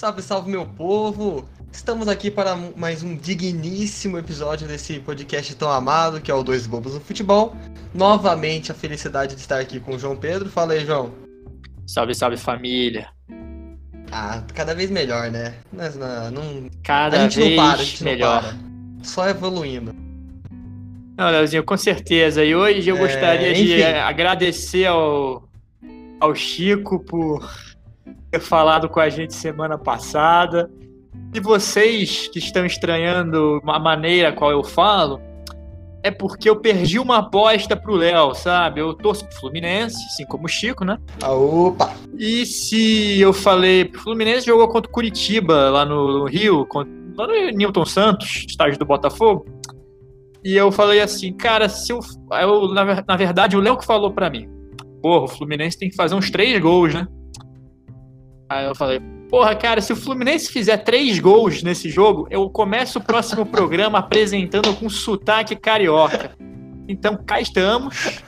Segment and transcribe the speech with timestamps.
[0.00, 1.46] Salve, salve, meu povo!
[1.70, 6.66] Estamos aqui para mais um digníssimo episódio desse podcast tão amado que é o Dois
[6.66, 7.54] Bobos no Futebol.
[7.92, 10.48] Novamente a felicidade de estar aqui com o João Pedro.
[10.48, 11.12] Fala aí, João.
[11.86, 13.08] Salve, salve família.
[14.10, 15.56] Ah, cada vez melhor, né?
[15.70, 16.70] Mas, não, não...
[16.82, 18.56] Cada a gente vez não para, a gente melhor.
[19.02, 19.94] Só evoluindo.
[21.14, 22.42] Não, Leozinho, com certeza.
[22.42, 23.82] E hoje eu É, gostaria de enfim.
[23.82, 25.46] eh, agradecer ao,
[26.18, 27.69] ao Chico por
[28.30, 30.70] ter falado com a gente semana passada.
[31.34, 35.20] E vocês que estão estranhando a maneira qual eu falo,
[36.02, 38.80] é porque eu perdi uma aposta pro Léo, sabe?
[38.80, 40.98] Eu torço pro Fluminense, assim como o Chico, né?
[41.22, 41.92] Ah, opa!
[42.18, 46.86] E se eu falei, o Fluminense jogou contra o Curitiba lá no Rio, con-
[47.16, 49.44] lá no Newton Santos, estádio do Botafogo.
[50.42, 52.00] E eu falei assim, cara, se eu,
[52.40, 54.48] eu na, na verdade, o Léo que falou pra mim,
[55.02, 57.06] porra, o Fluminense tem que fazer uns três gols, né?
[58.50, 62.98] Aí eu falei, porra, cara, se o Fluminense fizer três gols nesse jogo, eu começo
[62.98, 66.32] o próximo programa apresentando com sotaque carioca.
[66.88, 68.20] Então, cá estamos.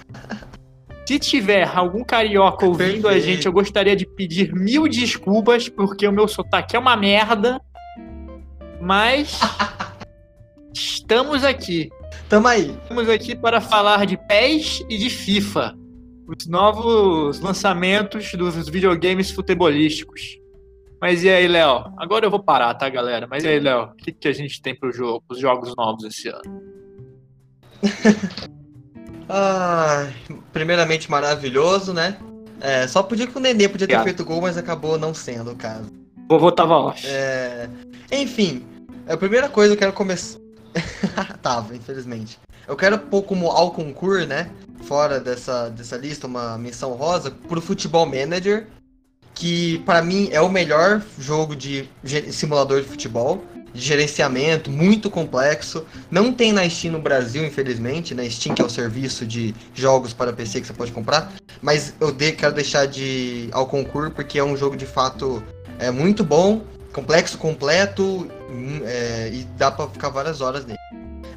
[1.05, 6.12] Se tiver algum carioca ouvindo a gente, eu gostaria de pedir mil desculpas, porque o
[6.12, 7.60] meu sotaque é uma merda.
[8.80, 9.41] Mas
[10.72, 11.91] estamos aqui.
[12.28, 12.77] Tamo aí.
[12.80, 15.81] Estamos aqui para falar de PES e de FIFA.
[16.36, 20.38] Os novos lançamentos dos videogames futebolísticos.
[21.00, 21.92] Mas e aí, Léo?
[21.98, 23.27] Agora eu vou parar, tá, galera?
[23.28, 23.84] Mas e aí, Léo?
[23.84, 26.62] O que, que a gente tem para jogo, os jogos novos esse ano?
[29.34, 30.10] Ah,
[30.53, 32.19] primeiramente maravilhoso, né?
[32.60, 34.05] É, só podia que o Nenê podia ter Obrigado.
[34.05, 35.91] feito gol, mas acabou não sendo o caso.
[36.28, 37.06] Vovô tava off.
[37.06, 37.66] É,
[38.10, 38.62] Enfim,
[39.08, 40.38] a primeira coisa eu quero começar.
[41.41, 42.38] Tava, infelizmente.
[42.66, 44.50] Eu quero pôr como ao concurso, né?
[44.83, 48.66] Fora dessa, dessa lista, uma menção rosa, pro Futebol Manager,
[49.34, 51.88] que pra mim é o melhor jogo de
[52.30, 55.87] simulador de futebol, de gerenciamento, muito complexo.
[56.10, 58.28] Não tem na Steam no Brasil, infelizmente, né?
[58.28, 61.32] Steam que é o serviço de jogos para PC que você pode comprar.
[61.62, 65.43] Mas eu de- quero deixar de ao concurso porque é um jogo de fato
[65.78, 66.62] é muito bom,
[66.93, 70.78] complexo, completo, hum, é, e dá pra ficar várias horas nele.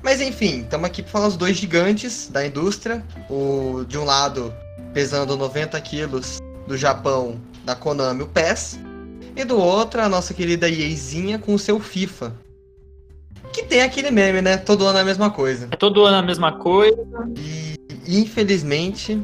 [0.06, 3.04] Mas enfim, estamos aqui para falar os dois gigantes da indústria.
[3.28, 4.54] O de um lado
[4.94, 8.80] pesando 90 quilos do Japão, da Konami, o PES.
[9.36, 12.36] E do outro, a nossa querida EAzinha com o seu FIFA.
[13.52, 14.58] Que tem aquele meme, né?
[14.58, 15.70] Todo ano é a mesma coisa.
[15.72, 17.04] É todo ano a mesma coisa,
[17.36, 17.76] E
[18.08, 19.20] infelizmente.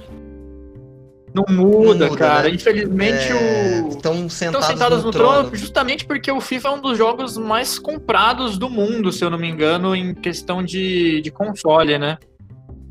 [1.34, 2.50] Não muda, muda, cara.
[2.50, 2.56] né?
[2.56, 3.90] Infelizmente é, o.
[3.90, 5.56] estão sentados, sentadas no, trono.
[5.56, 9.38] justamente porque o FIFA é um dos jogos mais comprados do mundo, se eu não
[9.38, 12.18] me engano, em questão de, de console, né?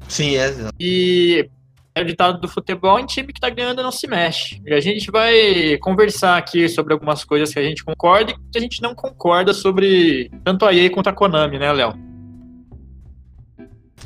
[0.09, 0.55] Sim, é.
[0.79, 1.49] E
[1.95, 4.61] é o ditado do futebol, em time que tá ganhando não se mexe.
[4.65, 8.59] E a gente vai conversar aqui sobre algumas coisas que a gente concorda e que
[8.59, 12.10] a gente não concorda sobre tanto a EA quanto a Konami, né, Léo?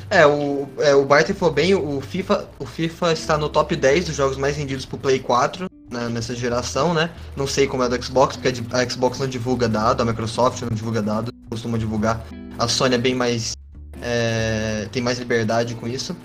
[0.09, 4.05] É, o, é, o Barton falou bem, o FIFA, o FIFA está no top 10
[4.05, 7.09] dos jogos mais vendidos pro Play 4 né, nessa geração, né?
[7.35, 10.69] Não sei como é do Xbox, porque a Xbox não divulga dado, a Microsoft não
[10.69, 12.23] divulga dado, costuma divulgar.
[12.57, 13.55] A Sony é bem mais.
[14.01, 16.15] é, tem mais liberdade com isso.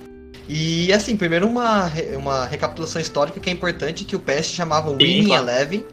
[0.49, 5.27] E assim, primeiro uma, uma recapitulação histórica que é importante, que o PS chamava Winning
[5.27, 5.45] claro.
[5.45, 5.85] Eleven,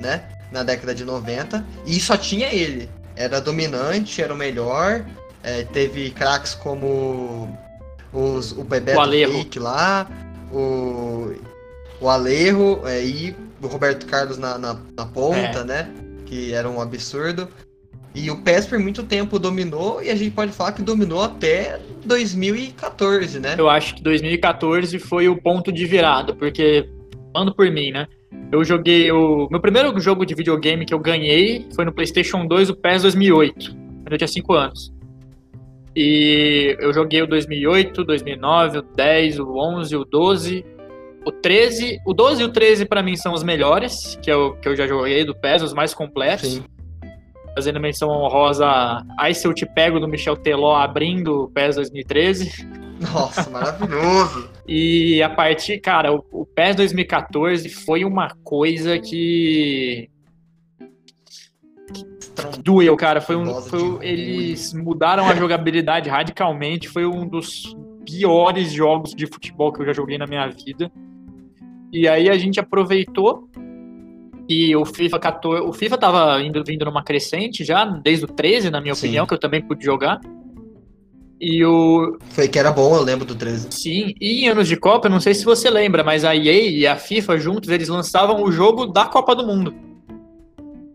[0.00, 0.24] né?
[0.50, 2.88] Na década de 90, e só tinha ele.
[3.14, 5.04] Era dominante, era o melhor.
[5.42, 7.56] É, teve craques como
[8.12, 8.98] os, o Bebeto.
[9.32, 10.08] Fake lá,
[10.52, 11.32] o,
[12.00, 15.64] o Alejo é, e o Roberto Carlos na, na, na ponta, É.
[15.64, 15.90] né?
[16.26, 17.48] Que era um absurdo.
[18.14, 21.78] E o PES por muito tempo dominou, e a gente pode falar que dominou até
[22.04, 23.54] 2014, né?
[23.56, 26.88] Eu acho que 2014 foi o ponto de virada, porque,
[27.32, 28.06] falando por mim, né?
[28.50, 29.46] Eu joguei o.
[29.50, 33.70] Meu primeiro jogo de videogame que eu ganhei foi no PlayStation 2, o PES 2008,
[34.02, 34.92] quando eu tinha 5 anos.
[36.00, 40.64] E eu joguei o 2008, 2009, o 10, o 11, o 12,
[41.26, 41.98] o 13.
[42.06, 44.86] O 12 e o 13 pra mim são os melhores que eu, que eu já
[44.86, 46.52] joguei do PES, os mais completos.
[46.52, 46.64] Sim.
[47.52, 51.74] Fazendo menção honrosa a Ai Se Eu Te Pego do Michel Teló abrindo o PES
[51.74, 52.64] 2013.
[53.12, 54.48] Nossa, maravilhoso!
[54.70, 60.10] E a partir, cara, o, o PES 2014 foi uma coisa que
[62.62, 63.20] doeu, cara.
[63.20, 66.88] Foi um, foi eles mudaram a jogabilidade radicalmente.
[66.88, 70.90] Foi um dos piores jogos de futebol que eu já joguei na minha vida.
[71.92, 73.48] E aí a gente aproveitou
[74.48, 78.70] e o FIFA 14, o FIFA tava indo vindo numa crescente já desde o 13,
[78.70, 79.06] na minha Sim.
[79.06, 80.20] opinião, que eu também pude jogar.
[81.40, 83.68] E o Foi que era bom, eu lembro do 13.
[83.70, 86.70] Sim, e em anos de Copa, eu não sei se você lembra, mas a EA
[86.70, 89.72] e a FIFA juntos, eles lançavam o jogo da Copa do Mundo.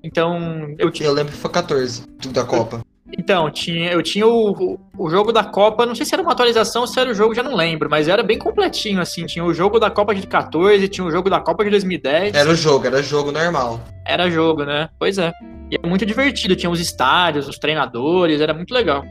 [0.04, 1.08] Então, eu tinha.
[1.08, 2.82] Eu lembro que foi 14 da Copa.
[3.18, 6.82] Então, tinha, eu tinha o, o jogo da Copa, não sei se era uma atualização
[6.82, 9.26] ou se era o jogo, já não lembro, mas era bem completinho, assim.
[9.26, 12.34] Tinha o jogo da Copa de 14, tinha o jogo da Copa de 2010.
[12.34, 13.80] Era o jogo, era jogo normal.
[14.06, 14.90] Era jogo, né?
[14.98, 15.32] Pois é.
[15.70, 19.04] E é muito divertido, tinha os estádios, os treinadores, era muito legal.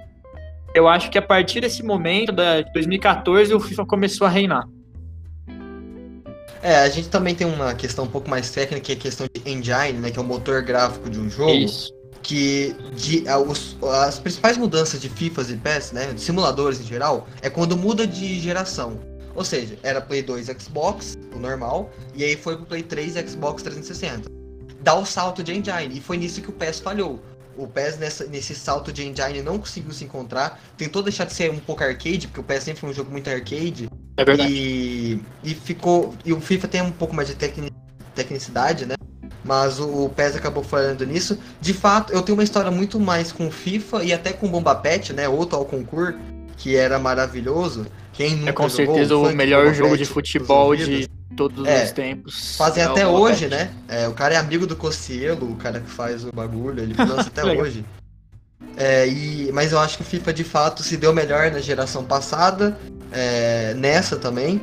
[0.75, 4.65] Eu acho que a partir desse momento, de 2014, o FIFA começou a reinar.
[6.63, 9.27] É, a gente também tem uma questão um pouco mais técnica, que é a questão
[9.33, 10.11] de engine, né?
[10.11, 11.51] Que é o motor gráfico de um jogo.
[11.51, 11.93] Isso.
[12.23, 16.13] Que de, os, as principais mudanças de FIFAs e PES, né?
[16.13, 19.01] De simuladores em geral, é quando muda de geração.
[19.35, 23.63] Ou seja, era Play 2 Xbox, o normal, e aí foi pro Play 3 Xbox
[23.63, 24.31] 360.
[24.81, 27.21] Dá o salto de engine, e foi nisso que o PES falhou
[27.57, 30.61] o PES nessa, nesse salto de engine não conseguiu se encontrar.
[30.77, 33.29] Tentou deixar de ser um pouco arcade, porque o PES sempre foi um jogo muito
[33.29, 33.89] arcade.
[34.23, 34.53] É verdade.
[34.53, 36.15] E, e ficou.
[36.25, 37.35] E o FIFA tem um pouco mais de
[38.15, 38.95] tecnicidade, né?
[39.45, 41.39] Mas o, o PES acabou falhando nisso.
[41.61, 44.51] De fato, eu tenho uma história muito mais com o FIFA e até com o
[44.51, 45.29] Bomba Pet, né?
[45.29, 46.17] Outro ao concurso,
[46.57, 47.87] que era maravilhoso.
[48.13, 52.57] Quem nunca é com certeza o melhor jogo de futebol de todos É, os tempos.
[52.57, 53.51] Fazem É o até hoje, Pet.
[53.51, 53.71] né?
[53.89, 57.29] É, o cara é amigo do Cocielo, o cara que faz o bagulho, ele lança
[57.35, 57.85] até hoje.
[58.77, 62.05] É, e, mas eu acho que o FIFA de fato se deu melhor na geração
[62.05, 62.79] passada,
[63.13, 64.61] é, nessa também.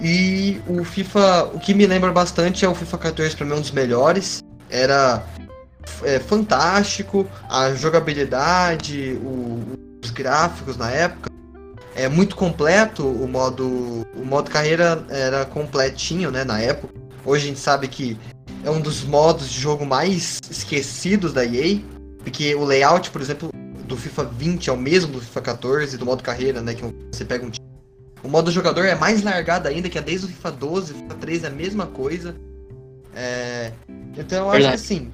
[0.00, 3.56] E o FIFA, o que me lembra bastante é o FIFA 14 pra mim é
[3.56, 4.42] um dos melhores.
[4.70, 5.22] Era
[6.02, 9.60] é, fantástico, a jogabilidade, o-
[10.02, 11.30] os gráficos na época.
[11.94, 14.06] É muito completo o modo.
[14.16, 16.94] O modo carreira era completinho, né, na época.
[17.24, 18.16] Hoje a gente sabe que
[18.64, 21.80] é um dos modos de jogo mais esquecidos da EA.
[22.24, 23.50] Porque o layout, por exemplo,
[23.84, 26.72] do FIFA 20 é o mesmo do FIFA 14, do modo carreira, né?
[26.74, 26.82] Que
[27.12, 27.66] você pega um time.
[28.22, 31.44] O modo jogador é mais largado ainda, que é desde o FIFA 12, FIFA 13
[31.44, 32.36] é a mesma coisa.
[33.14, 33.72] É,
[34.16, 35.12] Então eu acho que assim,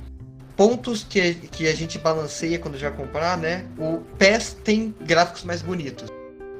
[0.56, 3.64] pontos que, que a gente balanceia quando já comprar, né?
[3.78, 6.10] O PES tem gráficos mais bonitos.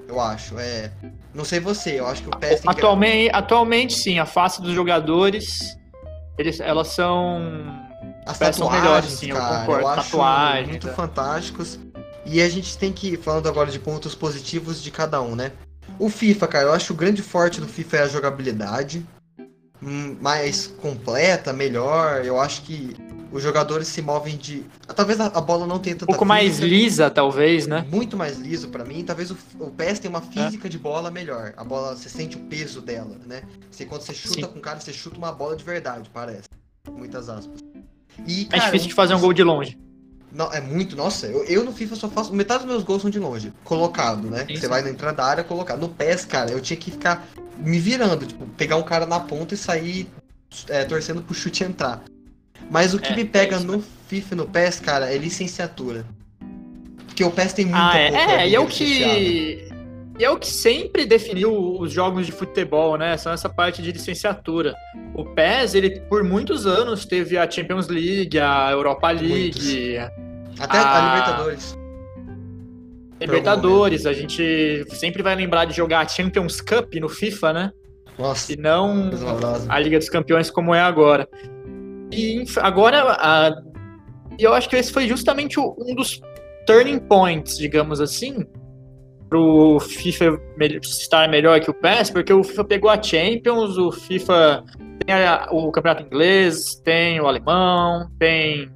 [0.07, 0.59] Eu acho.
[0.59, 0.91] É...
[1.35, 4.73] Não sei você, eu acho que o PES tem Atualmente, atualmente, sim, a face dos
[4.73, 5.77] jogadores,
[6.39, 7.43] eles, elas são.
[8.25, 9.83] As Peças são tatuagens, melhores, sim, eu cara, concordo.
[9.83, 10.93] eu acho Tatuagens, muito é.
[10.93, 11.79] fantásticos.
[12.25, 15.53] E a gente tem que, falando agora de pontos positivos de cada um, né?
[15.99, 19.05] O FIFA, cara, eu acho que o grande forte do FIFA é a jogabilidade.
[19.83, 22.25] hum, Mais completa, melhor.
[22.25, 22.97] Eu acho que
[23.33, 24.65] os jogadores se movem de.
[24.95, 27.85] Talvez a, bola não tenha Um tanta pouco mais física, lisa, talvez, né?
[27.91, 29.05] Muito mais liso pra mim.
[29.05, 31.53] Talvez o, o PES tenha uma física de bola melhor.
[31.57, 33.43] A bola, você sente o peso dela, né?
[33.71, 34.53] Você, quando você chuta Sim.
[34.53, 36.49] com o cara, você chuta uma bola de verdade, parece.
[36.91, 37.61] Muitas aspas.
[38.27, 39.79] E, É cara, difícil de fazer um gol de longe.
[40.31, 42.35] Não, é muito, nossa, eu, eu no FIFA só faço.
[42.35, 43.53] Metade dos meus gols são de longe.
[43.65, 44.47] Colocado, né?
[44.49, 45.77] Você vai na entrada da área colocar.
[45.77, 47.27] No PES, cara, eu tinha que ficar
[47.57, 50.09] me virando, tipo, pegar um cara na ponta e sair
[50.69, 52.03] é, torcendo pro chute entrar.
[52.71, 55.17] Mas o que É, me pega é isso, no FIFA e no PES, cara, é
[55.17, 56.05] licenciatura.
[57.07, 59.68] Porque o PES tem muita Ah, é, é, e é o que.
[60.19, 63.17] E é o que sempre definiu os jogos de futebol, né?
[63.17, 64.75] São essa parte de licenciatura.
[65.15, 69.97] O PES, ele por muitos anos teve a Champions League, a Europa League,
[70.59, 70.97] Até Ah.
[70.97, 71.79] a Libertadores.
[73.21, 74.07] Libertadores.
[74.07, 77.73] A gente sempre vai lembrar de jogar a Champions Cup no FIFA, né?
[78.19, 79.11] Nossa, E não
[79.69, 81.29] a Liga dos Campeões como é agora.
[82.13, 83.53] E agora, a-
[84.39, 86.21] e eu acho que esse foi justamente um dos
[86.67, 88.45] turning points, digamos assim,
[89.29, 90.41] pro FIFA
[90.83, 94.65] estar melhor que o PES, porque o FIFA pegou a Champions, o FIFA
[95.05, 98.71] tem a- o campeonato inglês, tem o alemão, tem o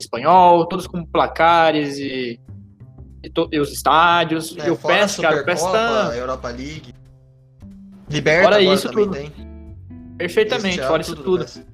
[0.00, 2.40] espanhol, todos com placares e,
[3.22, 4.56] e, to- e os estádios.
[4.58, 6.94] É, e o PES, cara, o PES tá Europa League.
[8.08, 9.12] Liberta Fora isso tudo.
[9.12, 9.32] tem.
[10.18, 11.44] perfeitamente, fora isso do tudo.
[11.44, 11.64] PES.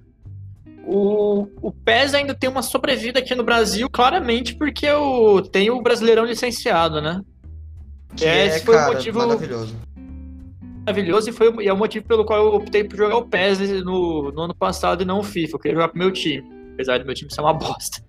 [0.89, 5.81] O, o PES ainda tem uma sobrevida aqui no Brasil, claramente, porque o, tem o
[5.83, 7.21] Brasileirão licenciado, né?
[8.15, 9.75] Que Esse é, foi o cara, motivo- maravilhoso.
[10.87, 13.25] Maravilhoso e, foi, o- e é o motivo pelo qual eu optei por jogar o
[13.27, 15.57] PES no, no ano passado e não o FIFA.
[15.57, 16.45] Eu queria jogar pro meu time,
[16.75, 18.03] apesar do meu time ser uma bosta.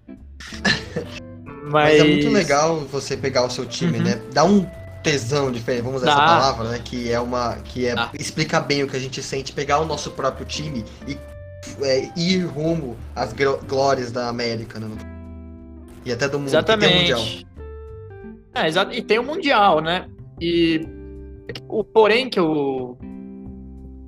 [1.63, 4.03] Mas, Mas é muito legal você pegar o seu time, Uhum.
[4.03, 4.21] né?
[4.31, 4.65] Dá um
[5.03, 6.25] tesão diferente, vamos usar essa Dá.
[6.27, 6.81] palavra, né?
[6.83, 7.55] Que é uma.
[7.63, 8.09] que é Dá.
[8.17, 11.17] explica bem o que a gente sente, pegar o nosso próprio time e
[11.81, 13.33] é, ir rumo às
[13.67, 14.87] glórias da América, né?
[16.05, 16.51] E até do mundo.
[16.53, 17.21] um mundial.
[18.57, 18.93] É, exato.
[18.93, 20.07] E tem o Mundial, né?
[20.41, 20.81] E
[21.67, 22.97] o porém que eu.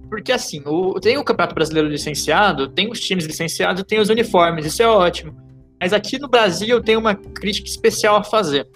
[0.10, 4.66] Porque assim, o, tem o Campeonato Brasileiro licenciado, tem os times licenciados, tem os uniformes,
[4.66, 5.36] isso é ótimo.
[5.80, 8.68] Mas aqui no Brasil eu tenho uma crítica especial a fazer.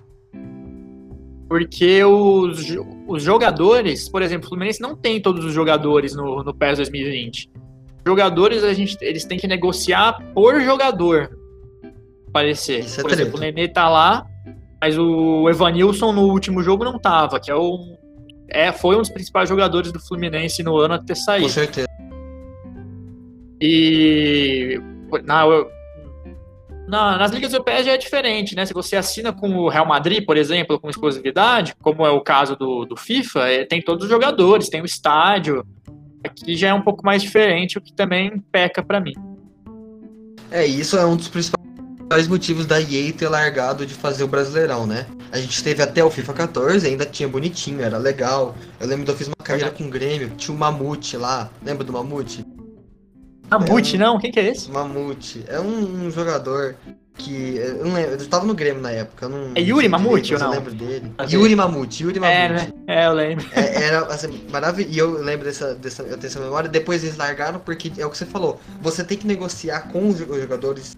[1.50, 2.66] Porque os,
[3.08, 7.50] os jogadores, por exemplo, o Fluminense não tem todos os jogadores no, no PES 2020.
[8.06, 11.38] Jogadores, a gente, eles têm que negociar por jogador.
[12.30, 12.80] aparecer.
[12.82, 13.24] Isso é Por treta.
[13.24, 14.26] exemplo, o Nenê tá lá,
[14.84, 17.96] mas o Evanilson no último jogo não tava, que é o.
[18.50, 21.50] É, foi um dos principais jogadores do Fluminense no ano até Com sair.
[21.50, 21.88] certeza.
[23.62, 24.78] E
[25.24, 25.46] na,
[26.86, 28.66] na- nas ligas europeias já é diferente, né?
[28.66, 32.58] Se você assina com o Real Madrid, por exemplo, com exclusividade, como é o caso
[32.58, 35.66] do, do FIFA, é, tem todos os jogadores, tem o estádio.
[36.26, 39.14] Aqui já é um pouco mais diferente, o que também peca pra mim.
[40.52, 41.63] É, isso é um dos principais
[42.28, 45.06] motivos da EA ter largado de fazer o Brasileirão, né?
[45.32, 48.56] A gente teve até o FIFA 14, ainda tinha bonitinho, era legal.
[48.80, 51.50] Eu lembro que eu fiz uma carreira com o Grêmio, tinha o Mamute lá.
[51.64, 52.46] Lembra do Mamute?
[53.50, 54.20] Mamute, não?
[54.20, 54.72] Quem que é esse?
[54.72, 55.44] Mamute.
[55.48, 56.76] É um, um jogador
[57.18, 57.56] que.
[57.58, 59.28] Eu não lembro, eu tava no Grêmio na época.
[59.30, 60.54] Não, É Yuri não Mamute direito, ou mas eu não?
[60.54, 61.12] lembro dele.
[61.30, 62.38] Yuri Mamute, Yuri Mamute.
[62.38, 62.74] É, né?
[62.88, 63.46] É, eu lembro.
[63.54, 64.96] É, era assim, maravilhoso.
[64.96, 66.70] E eu lembro dessa, dessa, eu tenho essa memória.
[66.70, 68.60] Depois eles largaram porque é o que você falou.
[68.82, 70.96] Você tem que negociar com os jogadores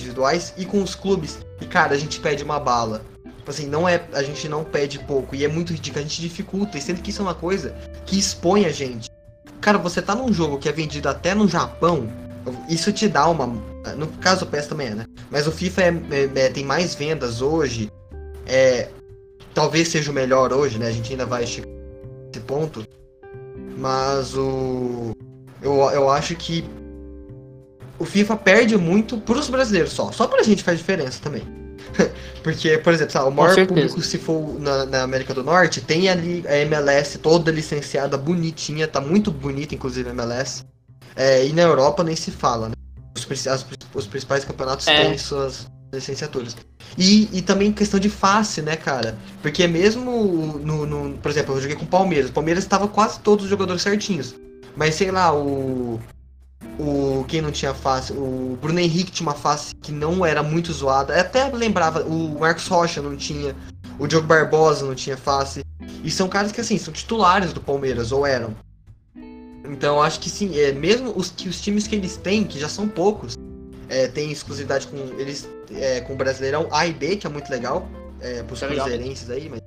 [0.00, 1.38] individuais e com os clubes.
[1.60, 3.02] E cara, a gente pede uma bala.
[3.36, 5.34] Tipo assim, não é, a gente não pede pouco.
[5.34, 6.76] E é muito ridículo, a gente dificulta.
[6.76, 7.74] E sendo que isso é uma coisa
[8.06, 9.10] que expõe a gente.
[9.60, 12.08] Cara, você tá num jogo que é vendido até no Japão.
[12.68, 13.46] Isso te dá uma.
[13.96, 15.06] No caso o PES também é, né?
[15.30, 17.90] Mas o FIFA é- é- é- tem mais vendas hoje.
[18.46, 18.88] É,
[19.54, 20.86] talvez seja o melhor hoje, né?
[20.88, 21.68] A gente ainda vai chegar
[22.26, 22.86] nesse ponto.
[23.76, 25.14] Mas o.
[25.62, 26.64] Eu, eu acho que
[28.00, 30.10] o FIFA perde muito pros brasileiros só.
[30.10, 31.42] Só pra gente faz diferença também.
[32.42, 36.08] Porque, por exemplo, sabe, o maior público, se for na, na América do Norte, tem
[36.08, 40.64] ali a MLS toda licenciada, bonitinha, tá muito bonita, inclusive a MLS.
[41.16, 42.74] É, e na Europa nem se fala, né?
[43.16, 45.04] Os, as- os principais campeonatos É.
[45.04, 46.56] têm suas licenciaturas.
[46.96, 49.18] E, e também questão de face, né, cara?
[49.42, 52.30] Porque mesmo no, no- Por exemplo, eu joguei com o Palmeiras.
[52.30, 54.34] O Palmeiras estava quase todos os jogadores certinhos.
[54.76, 56.00] Mas sei lá, o.
[56.78, 57.24] O.
[57.28, 58.12] Quem não tinha face?
[58.12, 61.14] O Bruno Henrique tinha uma face que não era muito zoada.
[61.14, 63.54] Eu até lembrava, o Marcos Rocha não tinha.
[63.98, 65.62] O Diogo Barbosa não tinha face.
[66.02, 68.54] E são caras que assim, são titulares do Palmeiras, ou eram.
[69.64, 72.68] Então acho que sim, é, mesmo os, que os times que eles têm, que já
[72.68, 73.36] são poucos,
[73.88, 77.50] é, tem exclusividade com eles é, com o Brasileirão A e B, que é muito
[77.50, 77.88] legal,
[78.20, 79.60] é, pros É cruzeirenses aí, mas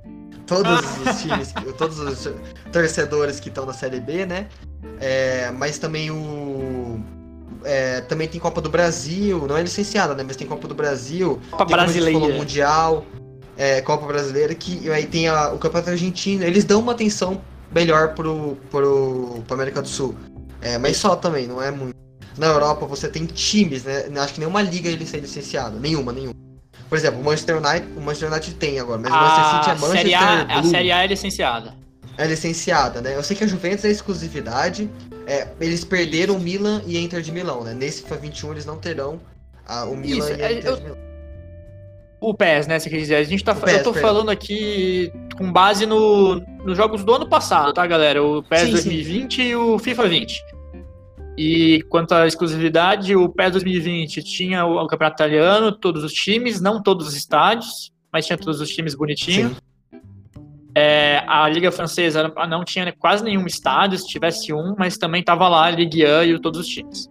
[0.45, 2.27] todos os times, todos os
[2.71, 4.47] torcedores que estão na Série B, né?
[4.99, 6.82] É, mas também o
[7.63, 10.23] é, também tem Copa do Brasil, não é licenciada, né?
[10.25, 12.37] Mas tem Copa do Brasil, Copa tem, como a gente falou, brasileira.
[12.37, 13.05] Mundial,
[13.57, 16.43] é, Copa Brasileira, que aí tem a- o Campeonato Argentino.
[16.43, 17.41] Eles dão uma atenção
[17.73, 20.15] melhor pro, pro, pro América do Sul.
[20.61, 21.93] É, mas só também, não é muito.
[22.37, 24.05] Na Europa você tem times, né?
[24.17, 25.77] Acho que nenhuma liga ele é licenciada.
[25.79, 26.33] Nenhuma, nenhuma.
[26.89, 29.73] Por exemplo, o Manchester United, o Manchester United tem agora, mas o Manchester City é
[29.73, 31.73] Manchester série, a, a série A é licenciada.
[32.17, 33.15] É licenciada, né?
[33.15, 34.89] Eu sei que a Juventus é exclusividade.
[35.27, 37.73] É, eles perderam o Milan e Inter de Milão, né?
[37.73, 39.19] Nesse FIFA 21 eles não terão
[39.65, 40.97] a- o Milan Isso, e a é, Inter eu- de Milão.
[42.19, 42.79] O PES, né?
[42.79, 43.15] Se quer dizer.
[43.15, 44.09] A gente tá, PES, eu tô perdão.
[44.09, 48.23] falando aqui com base no, nos jogos do ano passado, tá, galera?
[48.23, 48.71] O PES Sim, sim.
[48.73, 50.41] 2020 e o FIFA 20.
[51.37, 56.61] E quanto à exclusividade, o PES 2020 tinha o, o campeonato italiano, todos os times,
[56.61, 59.51] não todos os estádios, mas tinha todos os times bonitinhos.
[59.51, 59.57] Sim.
[60.75, 65.47] É, a Liga Francesa não tinha quase nenhum estádio, se tivesse um, mas também tava
[65.47, 67.09] lá a Ligue 1 e todos os times.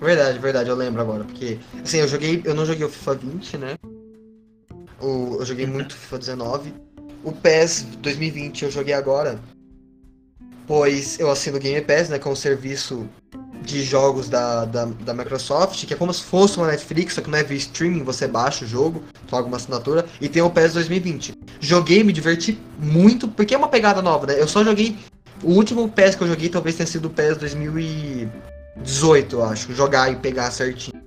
[0.00, 1.24] Verdade, verdade, eu lembro agora.
[1.24, 2.40] Porque, assim, eu joguei.
[2.44, 3.76] Eu não joguei o FIFA 20, né?
[4.98, 6.74] O, eu joguei muito FIFA 19.
[7.22, 9.38] O PES 2020 eu joguei agora.
[10.66, 12.18] Pois eu assino o Game Pass, né?
[12.18, 13.06] Que é um serviço
[13.62, 17.30] de jogos da, da, da Microsoft, que é como se fosse uma Netflix, só que
[17.30, 20.74] não é via streaming, você baixa o jogo, paga uma assinatura, e tem o PES
[20.74, 21.34] 2020.
[21.60, 24.40] Joguei, me diverti muito, porque é uma pegada nova, né?
[24.40, 24.96] Eu só joguei.
[25.42, 29.72] O último PES que eu joguei talvez tenha sido o PES 2018, eu acho.
[29.74, 31.00] Jogar e pegar certinho.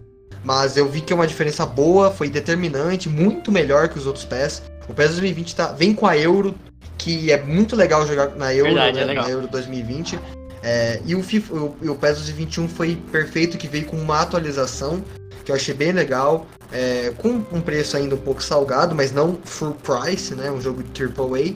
[0.43, 4.25] Mas eu vi que é uma diferença boa, foi determinante, muito melhor que os outros
[4.25, 4.61] PES.
[4.89, 6.53] O PES 2020 tá, vem com a Euro,
[6.97, 10.19] que é muito legal jogar na Euro, Verdade, né, é na Euro 2020.
[10.63, 15.03] É, e o, FIFA, o, o PES 2021 foi perfeito, que veio com uma atualização,
[15.43, 19.37] que eu achei bem legal, é, com um preço ainda um pouco salgado, mas não
[19.43, 20.49] full price, né?
[20.49, 21.55] Um jogo de AAA.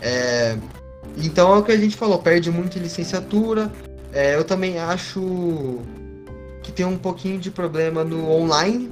[0.00, 0.58] É,
[1.16, 3.70] então é o que a gente falou, perde muito licenciatura.
[4.12, 5.80] É, eu também acho
[6.64, 8.90] que tem um pouquinho de problema no online,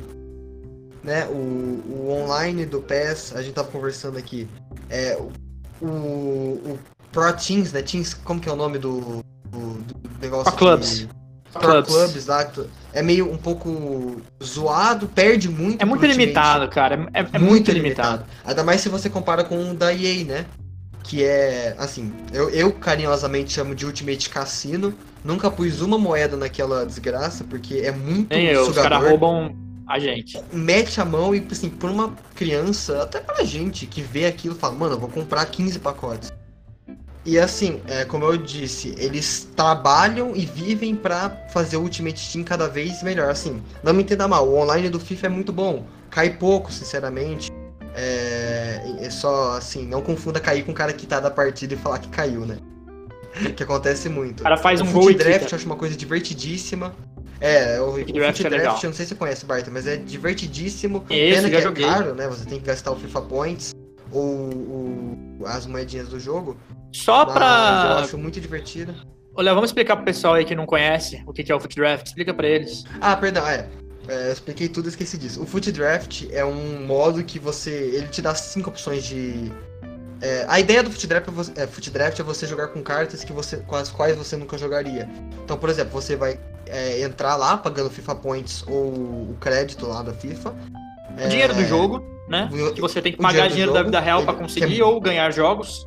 [1.02, 1.26] né?
[1.26, 4.47] O, o online do PES, a gente tava conversando aqui.
[4.88, 5.19] É,
[5.83, 6.78] o, o
[7.11, 7.83] Pro Teams, né?
[7.83, 9.25] Teams, como que é o nome do
[10.21, 10.53] negócio?
[10.53, 11.09] Clubs.
[11.53, 12.27] Pro Clubs.
[12.27, 15.83] Lá, tu- é meio um pouco zoado, perde muito.
[15.83, 17.09] É muito limitado, cara.
[17.12, 18.25] É, é muito, limitado.
[18.45, 20.47] Ainda mais se você compara com o da EA, né?
[21.03, 24.95] Que é, assim, eu, eu carinhosamente chamo de Ultimate Cassino.
[25.25, 28.61] Nunca pus uma moeda naquela desgraça, porque é muito Nem eu.
[28.62, 28.91] Os sugador.
[28.91, 29.57] caras roubam
[29.89, 30.41] a gente.
[30.53, 34.75] Mete a mão e, assim, por uma criança, até pra gente que vê aquilo, fala,
[34.75, 36.33] mano, eu vou comprar 15 pacotes.
[37.25, 42.45] E assim, é, como eu disse, eles trabalham e vivem para fazer o Ultimate Team
[42.45, 43.31] cada vez melhor.
[43.31, 45.85] Assim, não me entenda mal, o online do FIFA é muito bom.
[46.11, 47.50] Cai pouco, sinceramente.
[47.95, 51.77] É, é só assim, não confunda cair com o cara que tá da partida e
[51.77, 52.57] falar que caiu, né?
[53.57, 54.41] que acontece muito.
[54.41, 56.95] O cara faz o um gol draft, eu acho uma coisa divertidíssima.
[57.41, 59.97] É, o, o draft, é draft eu não sei se você conhece, Bart, mas é
[59.97, 61.05] divertidíssimo.
[61.09, 61.87] Esse, Pena que é joguei.
[61.87, 62.29] caro, né?
[62.29, 63.75] Você tem que gastar o FIFA Points
[64.12, 66.56] ou, ou as moedinhas do jogo.
[66.92, 67.87] Só mas pra.
[67.99, 68.94] Eu acho muito divertido.
[69.35, 72.06] Olha, vamos explicar pro pessoal aí que não conhece o que é o Foot Draft.
[72.06, 72.85] Explica pra eles.
[73.00, 73.68] Ah, perdão, é.
[74.09, 75.42] É, eu expliquei tudo e esqueci disso.
[75.42, 77.70] O Foot Draft é um modo que você.
[77.70, 79.52] Ele te dá cinco opções de.
[80.20, 82.82] É, a ideia do Foot Draft, é você, é, Foot Draft é você jogar com
[82.82, 85.09] cartas que você, com as quais você nunca jogaria.
[85.44, 90.02] Então, por exemplo, você vai é, entrar lá pagando FIFA Points ou o crédito lá
[90.02, 90.54] da FIFA.
[91.25, 92.49] O dinheiro do jogo, né?
[92.52, 94.84] o- Que você tem que pagar dinheiro dinheiro da vida real pra ele- conseguir é-
[94.84, 95.87] ou ganhar jogos.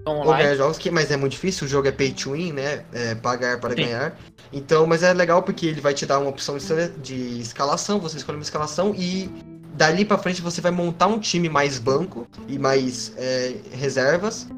[0.00, 0.42] Então, Ou online.
[0.42, 2.84] ganhar jogos, que, mas é muito difícil, o jogo é pay to win, né?
[2.92, 3.82] É pagar para Sim.
[3.82, 4.18] ganhar.
[4.52, 8.16] Então, mas é legal porque ele vai te dar uma opção de, de escalação, você
[8.16, 9.30] escolhe uma escalação e
[9.74, 14.48] dali pra frente você vai montar um time mais banco e mais é, reservas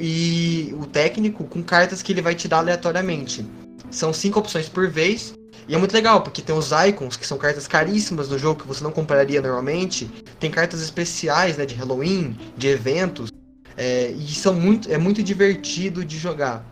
[0.00, 3.44] e o técnico com cartas que ele vai te dar aleatoriamente.
[3.90, 5.34] São cinco opções por vez.
[5.68, 8.68] E é muito legal, porque tem os icons, que são cartas caríssimas do jogo que
[8.68, 10.06] você não compraria normalmente.
[10.38, 13.32] Tem cartas especiais, né, de Halloween, de eventos.
[13.76, 16.64] É, e são muito, é muito divertido de jogar.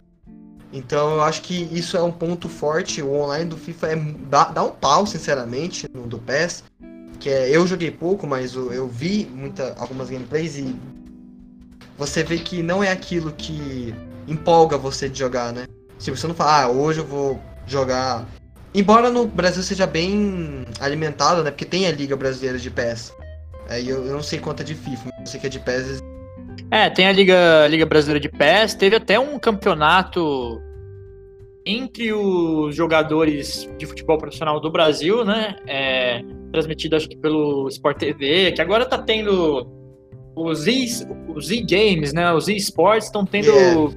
[0.73, 3.03] Então eu acho que isso é um ponto forte.
[3.03, 3.97] O online do FIFA é,
[4.29, 6.65] dá, dá um pau, sinceramente, no do PES.
[7.19, 10.75] Que é, eu joguei pouco, mas eu, eu vi muita, algumas gameplays e
[11.97, 13.95] você vê que não é aquilo que
[14.27, 15.67] empolga você de jogar, né?
[15.99, 18.27] Tipo, você não fala, ah, hoje eu vou jogar.
[18.75, 21.51] Embora no Brasil seja bem alimentado, né?
[21.51, 23.15] Porque tem a Liga Brasileira de PES.
[23.69, 25.61] Aí eu, eu não sei quanto é de FIFA, mas eu sei que é de
[25.61, 26.01] PES
[26.71, 28.75] É, tem a Liga, Liga Brasileira de PES.
[28.75, 30.61] Teve até um campeonato
[31.65, 35.57] entre os jogadores de futebol profissional do Brasil, né?
[35.67, 36.23] É,
[36.53, 39.67] transmitido acho que pelo Sport TV, que agora tá tendo
[40.37, 40.67] os
[41.35, 42.33] os e-games, né?
[42.33, 43.95] Os e-sports estão tendo Yeah.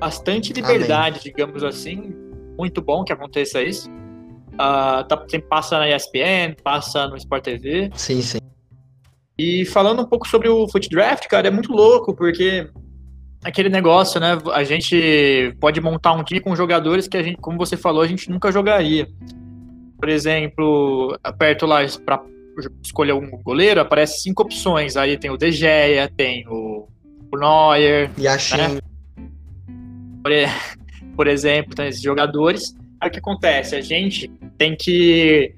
[0.00, 2.14] bastante liberdade, digamos assim.
[2.58, 3.88] Muito bom que aconteça isso.
[4.58, 7.90] Ah, tá, sempre passa na ESPN, passa no Sport TV.
[7.94, 8.38] Sim, sim.
[9.38, 12.68] E falando um pouco sobre o Foot Draft, cara, é muito louco, porque
[13.44, 14.38] aquele negócio, né?
[14.52, 18.06] A gente pode montar um time com jogadores que a gente, como você falou, a
[18.06, 19.06] gente nunca jogaria.
[19.98, 22.22] Por exemplo, aperto lá para
[22.82, 24.96] escolher um goleiro, aparece cinco opções.
[24.96, 26.88] Aí tem o De Gea, tem o,
[27.32, 28.78] o Neuer, E a Shen,
[30.22, 30.32] por,
[31.14, 32.74] por exemplo, tem esses jogadores.
[33.08, 33.74] O que acontece?
[33.76, 35.54] A gente tem que.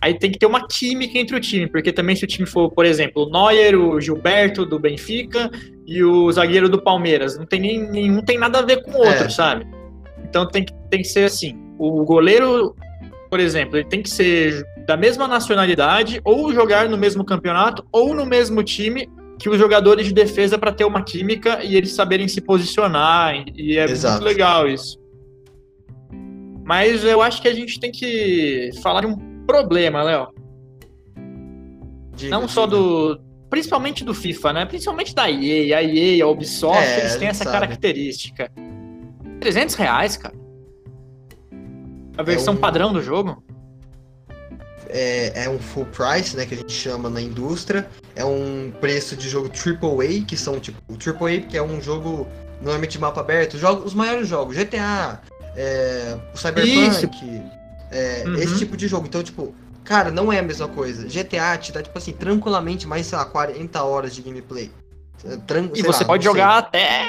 [0.00, 2.70] Aí tem que ter uma química entre o time, porque também se o time for,
[2.72, 5.48] por exemplo, o Neuer, o Gilberto do Benfica
[5.86, 8.96] e o zagueiro do Palmeiras, não tem nem, nenhum tem nada a ver com o
[8.98, 9.28] outro, É.
[9.28, 9.64] sabe?
[10.24, 11.56] Então tem que, tem que ser assim.
[11.78, 12.74] O goleiro,
[13.30, 18.12] por exemplo, ele tem que ser da mesma nacionalidade, ou jogar no mesmo campeonato, ou
[18.12, 22.26] no mesmo time que os jogadores de defesa para ter uma química e eles saberem
[22.26, 23.44] se posicionar.
[23.56, 24.14] E é Exato.
[24.14, 24.98] muito legal isso.
[26.64, 30.28] Mas eu acho que a gente tem que falar de um problema, Léo.
[32.28, 33.20] Não só do.
[33.50, 34.64] Principalmente do FIFA, né?
[34.66, 35.78] Principalmente da EA.
[35.78, 37.58] A EA, a Ubisoft, É, eles têm essa sabe.
[37.58, 38.50] característica.
[39.40, 40.34] 300 reais, cara.
[42.16, 43.42] A versão um- padrão do jogo.
[44.94, 47.88] é, é um full price, né, que a gente chama na indústria.
[48.14, 52.26] É um preço de jogo AAA, que são tipo, o AAA que é um jogo
[52.60, 55.20] normalmente de mapa aberto, jogo, os maiores jogos, GTA,
[55.56, 57.42] é, o Cyberpunk,
[57.90, 58.34] é, Uhum.
[58.36, 59.06] esse tipo de jogo.
[59.06, 61.06] Então, tipo, cara, não é a mesma coisa.
[61.08, 64.70] GTA te dá, tipo assim, tranquilamente mais, sei lá, 40 horas de gameplay.
[65.46, 67.08] Tran- E você lá, pode jogar até.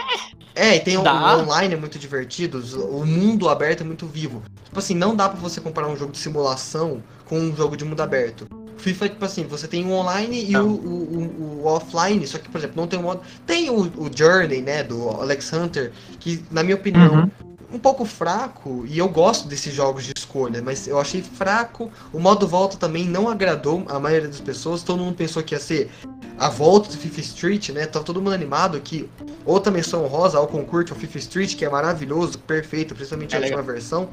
[0.55, 1.07] É, e tem o, o
[1.41, 4.43] online é muito divertido, o mundo aberto é muito vivo.
[4.65, 7.83] Tipo assim, não dá pra você comparar um jogo de simulação com um jogo de
[7.83, 8.45] mundo aberto.
[8.77, 12.57] FIFA, tipo assim, você tem o online e o, o, o- offline, só que, por
[12.59, 13.21] exemplo, não tem o modo.
[13.47, 17.31] Tem o, o Journey, né, do Alex Hunter, que, na minha opinião, Uhum.
[17.73, 21.91] Um pouco fraco, e eu gosto desses jogos de escolha, mas eu achei fraco.
[22.13, 25.59] O modo volta também não agradou a maioria das pessoas, todo mundo pensou que ia
[25.59, 25.89] ser
[26.37, 27.87] a volta do FIFA Street, né?
[27.87, 29.09] Tá todo mundo animado que
[29.43, 33.41] outra menção honrosa ao concurso, o FIFA Street, que é maravilhoso, perfeito, principalmente É a
[33.41, 33.57] legal.
[33.57, 34.09] última versão.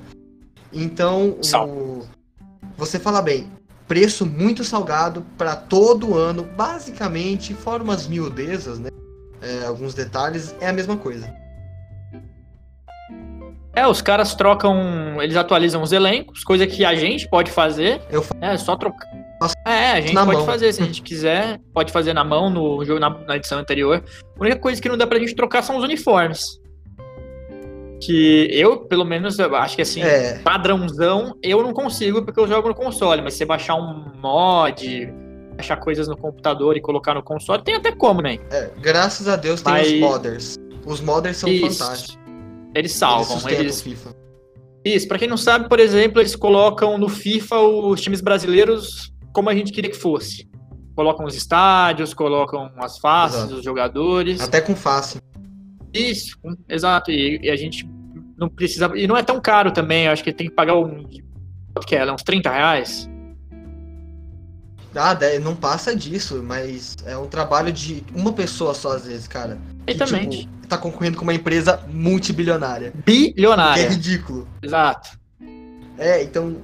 [0.73, 2.07] Então, o...
[2.79, 3.51] você fala bem,
[3.87, 8.89] preço muito salgado para todo ano, basicamente, fora umas miudezas, né?
[9.43, 11.31] É, alguns detalhes, é a mesma coisa.
[13.75, 15.23] É, os caras trocam.
[15.23, 18.01] Eles atualizam os elencos, coisa que a gente pode fazer.
[18.11, 19.09] Eu fa- É só trocar.
[19.67, 20.45] É, a gente pode mão.
[20.45, 24.03] fazer, se a gente quiser, pode fazer na mão no jogo na, na edição anterior.
[24.39, 26.61] A única coisa que não dá pra gente trocar são os uniformes.
[28.03, 32.49] Que eu, pelo menos, eu acho que assim, É, padrãozão, eu não consigo porque eu
[32.49, 35.13] jogo no console, mas se você baixar um mod,
[35.57, 38.39] baixar coisas no computador e colocar no console, tem até como, né?
[38.51, 40.57] é, graças a Deus tem Mas- os modders.
[40.87, 41.79] Os modders são Isso.
[41.79, 42.19] fantásticos.
[42.75, 44.15] Eles Eles salvam, eles FIFA.
[44.85, 49.51] Isso, pra quem não sabe, por exemplo, eles colocam no FIFA os times brasileiros como
[49.51, 50.49] a gente queria que fosse.
[50.95, 53.55] Colocam os estádios, colocam as faces Exato.
[53.55, 54.41] dos jogadores.
[54.41, 55.19] Até com face.
[55.93, 56.37] Isso,
[56.69, 57.11] exato.
[57.11, 57.89] E, e a gente
[58.39, 58.91] não precisa.
[58.95, 61.05] E não é tão caro também, eu acho que tem que pagar um.
[61.75, 62.13] Quanto que é?
[62.13, 63.10] Uns 30 reais?
[64.95, 69.59] Ah, não passa disso, mas é um trabalho de uma pessoa só às vezes, cara.
[69.87, 70.39] Que, Exatamente.
[70.41, 72.91] tipo, tá concorrendo com uma empresa multibilionária.
[72.91, 73.89] Que é Bilionária.
[73.89, 74.49] ridículo.
[74.63, 75.19] Exato.
[75.99, 76.57] É, então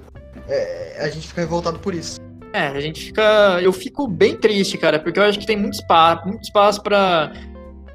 [0.49, 2.21] é, a gente fica revoltado por isso.
[2.53, 3.61] É, a gente fica.
[3.63, 7.33] Eu fico bem triste, cara, porque eu acho que tem muito espaço, muito espaço pra,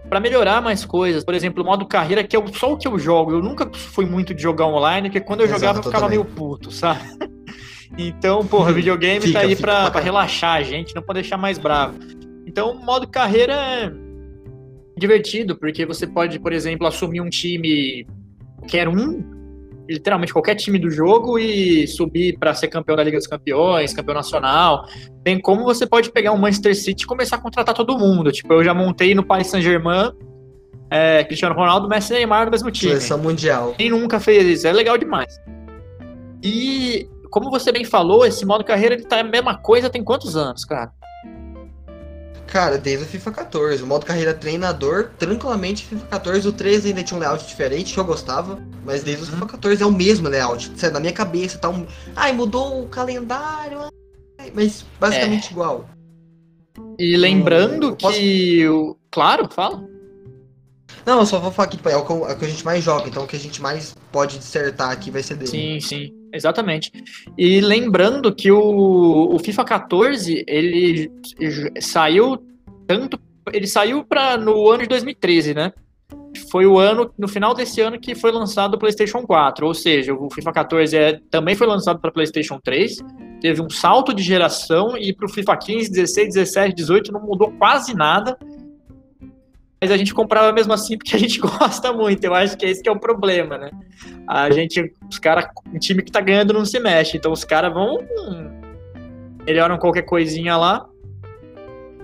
[0.08, 1.24] pra melhorar mais coisas.
[1.24, 3.32] Por exemplo, o modo carreira, que é só o que eu jogo.
[3.32, 6.06] Eu nunca fui muito de jogar online, porque quando eu Exato, jogava eu eu ficava
[6.06, 6.20] também.
[6.20, 7.02] meio puto, sabe?
[7.98, 11.58] Então, porra, videogame Fica, tá aí pra, pra relaxar a gente, não pra deixar mais
[11.58, 12.00] bravo.
[12.46, 13.92] Então, o modo carreira é
[14.98, 18.06] divertido, porque você pode, por exemplo, assumir um time
[18.58, 19.24] qualquer um,
[19.90, 24.16] literalmente qualquer time do jogo e subir pra ser campeão da Liga dos Campeões, campeão
[24.16, 24.88] nacional.
[25.24, 28.32] Tem como você pode pegar um Manchester City e começar a contratar todo mundo.
[28.32, 30.12] Tipo, eu já montei no Paris Saint-Germain
[30.92, 32.92] é, Cristiano Ronaldo, Messi e Neymar no mesmo time.
[32.92, 33.74] Seleção mundial.
[33.78, 34.68] Quem nunca fez isso?
[34.68, 35.40] É legal demais.
[36.44, 40.36] E, como você bem falou, esse modo carreira ele tá a mesma coisa tem quantos
[40.36, 40.92] anos, cara?
[42.48, 43.82] Cara, desde o FIFA 14.
[43.82, 46.48] O modo carreira treinador, tranquilamente FIFA 14.
[46.50, 48.60] O 13 ainda tinha um layout diferente, que eu gostava.
[48.86, 49.34] Mas desde o Uhum.
[49.36, 50.70] FIFA 14 é o mesmo layout.
[50.76, 51.86] Sério, na minha cabeça tá um.
[52.14, 53.80] Ai, mudou o calendário.
[54.54, 55.52] Mas basicamente É.
[55.52, 55.86] igual.
[57.00, 58.68] E lembrando eu posso- que.
[58.68, 59.82] o Claro, fala.
[61.06, 62.04] Não, eu só vou falar aqui, tipo, é é o
[62.38, 65.24] que a gente mais joga, então o que a gente mais pode dissertar aqui vai
[65.24, 65.50] ser dele.
[65.50, 66.92] Sim, sim, exatamente.
[67.38, 71.12] E lembrando que o, o FIFA 14, ele
[71.80, 72.38] saiu
[72.88, 73.20] tanto.
[73.52, 75.74] Ele saiu para no ano de 2013, né?
[76.50, 79.66] Foi o ano, no final desse ano, que foi lançado o PlayStation 4.
[79.66, 82.98] Ou seja, o FIFA 14 é, também foi lançado para PlayStation 3.
[83.42, 87.52] Teve um salto de geração e para o FIFA 15, 16, 17, 18 não mudou
[87.52, 88.38] quase nada.
[89.82, 92.24] Mas a gente comprava mesmo assim porque a gente gosta muito.
[92.24, 93.72] Eu acho que esse que é o problema, né?
[94.28, 97.18] A gente, os caras, um time que tá ganhando não se mexe.
[97.18, 97.98] Então os caras vão.
[97.98, 98.62] hum,
[99.46, 100.86] melhoram qualquer coisinha lá.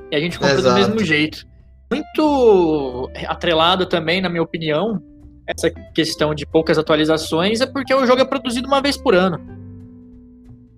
[0.09, 0.79] E a gente compra do Exato.
[0.79, 1.45] mesmo jeito.
[1.91, 5.01] Muito atrelado também, na minha opinião,
[5.45, 9.39] essa questão de poucas atualizações é porque o jogo é produzido uma vez por ano.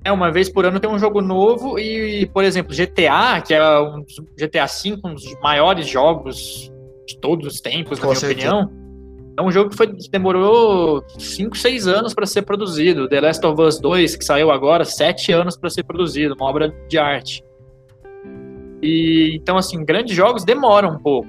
[0.03, 3.79] É, uma vez por ano tem um jogo novo e, por exemplo, GTA, que é
[3.79, 4.03] um
[4.37, 6.71] GTA V, um dos maiores jogos
[7.09, 8.55] de todos os tempos, na Com minha certeza.
[8.55, 8.79] opinião.
[9.37, 13.07] É um jogo que, foi, que demorou 5, 6 anos para ser produzido.
[13.07, 16.73] The Last of Us 2, que saiu agora, 7 anos para ser produzido, uma obra
[16.89, 17.41] de arte.
[18.81, 21.27] E então, assim, grandes jogos demoram um pouco.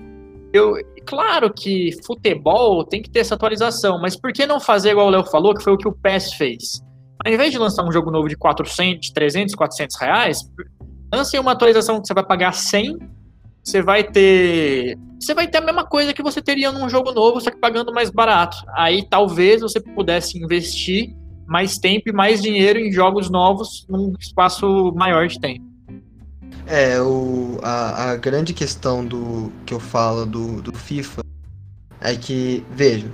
[0.53, 0.75] Eu,
[1.07, 5.11] claro que futebol tem que ter essa atualização, mas por que não fazer igual o
[5.11, 6.83] Léo falou, que foi o que o PES fez?
[7.25, 10.39] Ao invés de lançar um jogo novo de 400, 300, 400 reais,
[11.15, 12.99] lance uma atualização que você vai pagar 100,
[13.63, 17.41] você vai ter você vai ter a mesma coisa que você teria num jogo novo,
[17.41, 18.57] só que pagando mais barato.
[18.75, 21.15] Aí talvez você pudesse investir
[21.47, 25.65] mais tempo e mais dinheiro em jogos novos num espaço maior de tempo.
[26.67, 31.23] É, o, a, a grande questão do que eu falo do, do FIFA
[32.01, 33.13] é que, veja,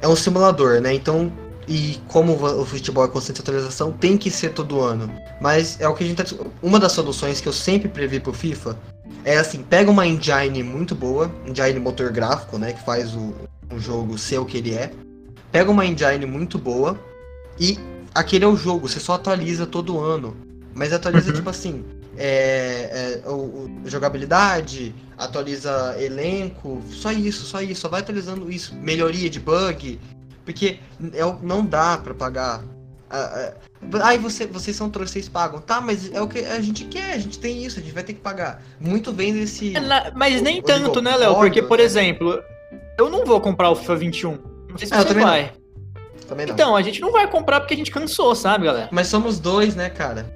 [0.00, 0.94] é um simulador, né?
[0.94, 1.30] Então,
[1.68, 5.12] e como o futebol é constante atualização, tem que ser todo ano.
[5.40, 6.24] Mas é o que a gente tá.
[6.62, 8.76] Uma das soluções que eu sempre previ pro FIFA
[9.24, 12.72] é assim: pega uma engine muito boa, engine motor gráfico, né?
[12.72, 13.34] Que faz o,
[13.72, 14.90] o jogo ser o que ele é.
[15.52, 16.98] Pega uma engine muito boa
[17.58, 17.78] e
[18.14, 20.36] aquele é o jogo, você só atualiza todo ano.
[20.74, 21.34] Mas atualiza, Uhum.
[21.36, 21.84] tipo assim,
[22.16, 28.74] é, é, o, o- jogabilidade, atualiza elenco, só isso, só isso, só vai atualizando isso,
[28.76, 29.98] melhoria de bug,
[30.44, 30.78] porque
[31.12, 32.62] é, não dá pra pagar.
[33.10, 33.52] Ah, ah,
[34.02, 35.60] Ai, você, vocês são trouxas, vocês pagam.
[35.60, 38.04] Tá, mas é o que a gente quer, a gente tem isso, a gente vai
[38.04, 38.62] ter que pagar.
[38.78, 39.76] Muito vem desse.
[39.76, 39.80] É,
[40.14, 41.34] Mas nem o tanto, né, Léo?
[41.34, 41.84] Porque, oligopólio, por né?
[41.84, 42.42] exemplo,
[42.96, 44.38] eu não vou comprar o FIFA 21.
[44.68, 45.52] Não sei se Ah, você vai.
[46.48, 48.88] Então, a gente não vai comprar porque a gente cansou, sabe, galera?
[48.92, 50.32] Mas somos dois, né, cara?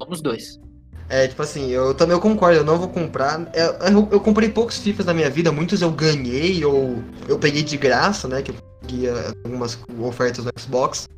[0.00, 0.60] Somos dois.
[1.08, 3.40] É, tipo assim, eu também eu concordo, eu não vou comprar.
[3.52, 7.62] Eu, eu, eu comprei poucos FIFAs na minha vida, muitos eu ganhei ou eu peguei
[7.62, 8.40] de graça, né?
[8.40, 9.12] Que eu conseguia
[9.44, 11.08] algumas ofertas no Xbox.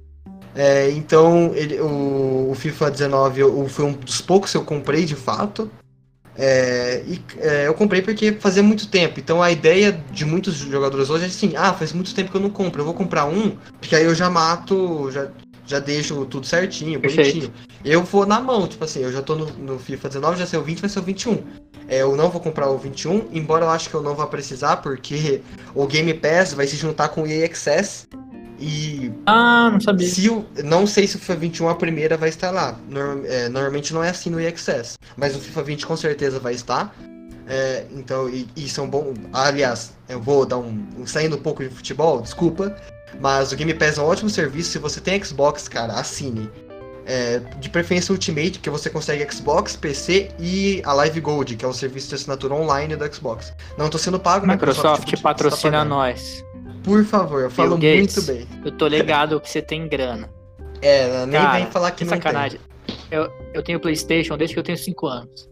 [0.56, 5.04] É, então, ele, o, o FIFA 19 eu, foi um dos poucos que eu comprei
[5.04, 5.70] de fato.
[6.38, 9.18] É, e é, eu comprei porque fazia muito tempo.
[9.18, 12.40] Então a ideia de muitos jogadores hoje é assim: ah, faz muito tempo que eu
[12.40, 15.28] não compro, eu vou comprar um, porque aí eu já mato, já,
[15.66, 17.38] já deixo tudo certinho, Perfeito.
[17.38, 17.52] bonitinho.
[17.84, 20.58] Eu vou na mão, tipo assim, eu já tô no, no FIFA 19, já sei
[20.58, 21.42] o 20, vai ser o 21.
[21.88, 24.78] É, eu não vou comprar o 21, embora eu acho que eu não vá precisar,
[24.78, 25.40] porque
[25.74, 28.06] o Game Pass vai se juntar com o EA Access.
[28.58, 30.08] E Ah, não sabia.
[30.08, 32.78] se o, não sei se o FIFA 21 a primeira vai estar lá.
[32.88, 34.96] Norm- é, normalmente não é assim no Access.
[35.16, 36.94] Mas o FIFA 20 com certeza vai estar.
[37.48, 39.14] É, então, e, e são bom.
[39.32, 42.74] Aliás, eu vou dar um, um- Saindo um pouco de futebol, desculpa.
[43.20, 44.70] Mas o Game Pass é um ótimo serviço.
[44.72, 46.50] Se você tem Xbox, cara, assine.
[47.08, 51.68] É, de preferência Ultimate, porque você consegue Xbox, PC e a Live Gold, que é
[51.68, 53.52] o serviço de assinatura online do Xbox.
[53.78, 54.54] Não tô sendo pago, né?
[54.54, 55.88] Microsoft patrocina tá pagando.
[55.90, 56.44] nós.
[56.86, 58.46] Por favor, eu falo muito bem.
[58.64, 60.30] Eu tô ligado que você tem grana.
[60.80, 62.22] É, nem Cara, vem falar que Que não tem.
[62.22, 62.60] sacanagem.
[63.10, 65.48] Eu, eu tenho Playstation desde que eu tenho 5 anos.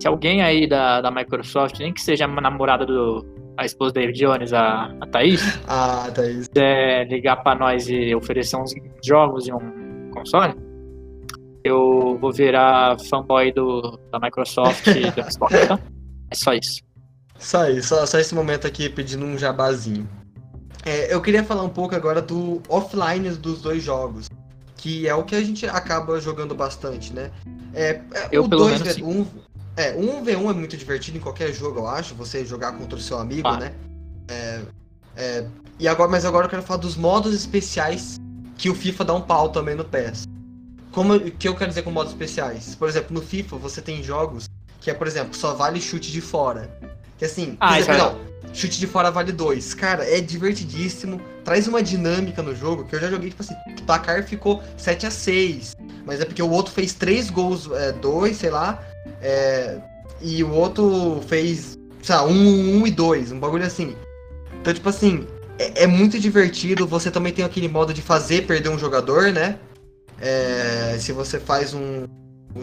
[0.00, 3.26] Se alguém aí da, da Microsoft, nem que seja a namorada do.
[3.56, 6.46] a esposa da Jones, a, a Thaís, Ah, Thaís.
[6.48, 8.72] quiser ligar pra nós e oferecer uns
[9.04, 10.54] jogos e um console,
[11.64, 15.78] eu vou virar fanboy do, da Microsoft e do Xbox, tá?
[16.30, 16.80] É só isso.
[17.38, 20.08] Só aí, só, só esse momento aqui pedindo um jabazinho.
[20.86, 24.28] É, eu queria falar um pouco agora do offline dos dois jogos.
[24.76, 27.32] Que é o que a gente acaba jogando bastante, né?
[27.74, 29.26] É, é, Eu, o pelo 2 menos, v, um,
[29.76, 32.14] é, um v1 é muito divertido em qualquer jogo, eu acho.
[32.14, 33.60] Você jogar contra o seu amigo, Claro.
[33.64, 33.72] né?
[34.28, 34.60] É,
[35.16, 35.46] é,
[35.80, 38.16] e agora, mas agora eu quero falar dos modos especiais
[38.56, 40.24] que o FIFA dá um pau também no PES.
[40.92, 42.76] Como o que eu quero dizer com modos especiais?
[42.76, 44.48] Por exemplo, no FIFA você tem jogos
[44.80, 46.70] que é, por exemplo, só vale chute de fora.
[47.18, 48.18] Que assim, por Ah, exemplo, é- não,
[48.56, 49.74] chute de fora vale dois.
[49.74, 53.82] Cara, é divertidíssimo, traz uma dinâmica no jogo que eu já joguei, tipo assim, o
[53.82, 58.38] placar ficou 7 a 6 Mas é porque o outro fez três gols, é, dois,
[58.38, 58.82] sei lá,
[59.20, 59.78] é,
[60.20, 63.94] e o outro fez, sei lá, um, um e dois, um bagulho assim.
[64.60, 65.26] Então, tipo assim,
[65.58, 66.86] é, é muito divertido.
[66.86, 69.58] Você também tem aquele modo de fazer perder um jogador, né?
[70.20, 72.06] É, se você faz um.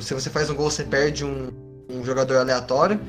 [0.01, 1.49] Se você faz um gol, você perde um,
[1.89, 2.99] um jogador aleatório.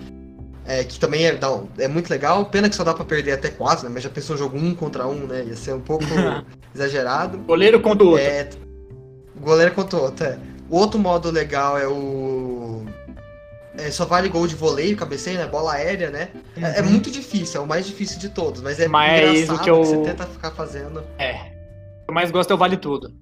[0.67, 2.47] É, que também é, dá- é muito legal.
[2.47, 3.91] Pena que só dá pra perder até quatro, né?
[3.93, 5.45] Mas já pensou jogo um contra um, né?
[5.45, 6.05] Ia ser um pouco
[6.75, 7.39] exagerado.
[7.39, 8.25] Goleiro contra o outro.
[8.25, 8.49] É,
[9.41, 10.39] goleiro contra o outro, é.
[10.71, 12.85] O outro modo legal é o.
[13.77, 15.47] É, só vale gol de voleio, cabeceio, né?
[15.47, 16.29] Bola aérea, né?
[16.57, 16.91] É, é Uhum.
[16.91, 19.85] muito difícil, é o mais difícil de todos, mas é Mas engraçado o que eu-
[19.85, 21.03] você tenta ficar fazendo.
[21.19, 21.33] É.
[21.33, 21.37] O
[22.07, 23.13] que eu mais gosto é o Vale Tudo.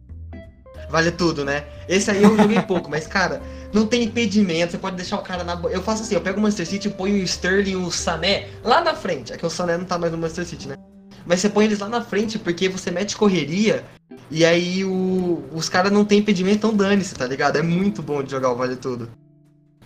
[0.92, 1.64] Vale tudo, né?
[1.88, 3.40] Esse aí eu joguei pouco, mas, cara,
[3.72, 5.58] não tem impedimento, você pode deixar o cara na.
[5.70, 8.82] Eu faço assim, eu pego o Manchester City, ponho o Sterling e o Sané lá
[8.82, 9.32] na frente.
[9.32, 10.76] É que o Sané não tá mais no Manchester City, né?
[11.24, 13.82] Mas você põe eles lá na frente porque você mete correria
[14.30, 15.42] e aí o...
[15.54, 17.56] os caras não tem impedimento, então dane-se, tá ligado?
[17.56, 19.08] É muito bom de jogar o Vale Tudo.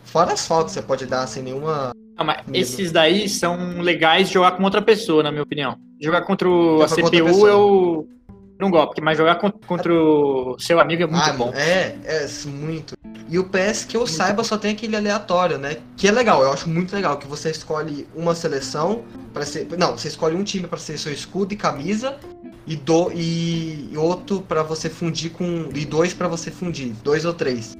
[0.02, 1.92] Fora as faltas que você pode dar sem nenhuma.
[2.18, 5.78] Não, mas esses daí são legais de jogar com outra pessoa, na minha opinião.
[6.00, 8.08] Jogar contra o, a CPU eu
[8.58, 11.52] não gosto, mas jogar con- contra o seu amigo é muito ah, bom.
[11.54, 12.94] É, é, muito.
[13.28, 15.78] E o PS que eu saiba só tem aquele aleatório, né?
[15.96, 19.02] Que é legal, eu acho muito legal que você escolhe uma seleção
[19.34, 22.16] para ser, não, você escolhe um time para ser seu escudo e camisa
[22.66, 27.24] e do e, e outro para você fundir com e dois para você fundir, dois
[27.24, 27.76] ou três.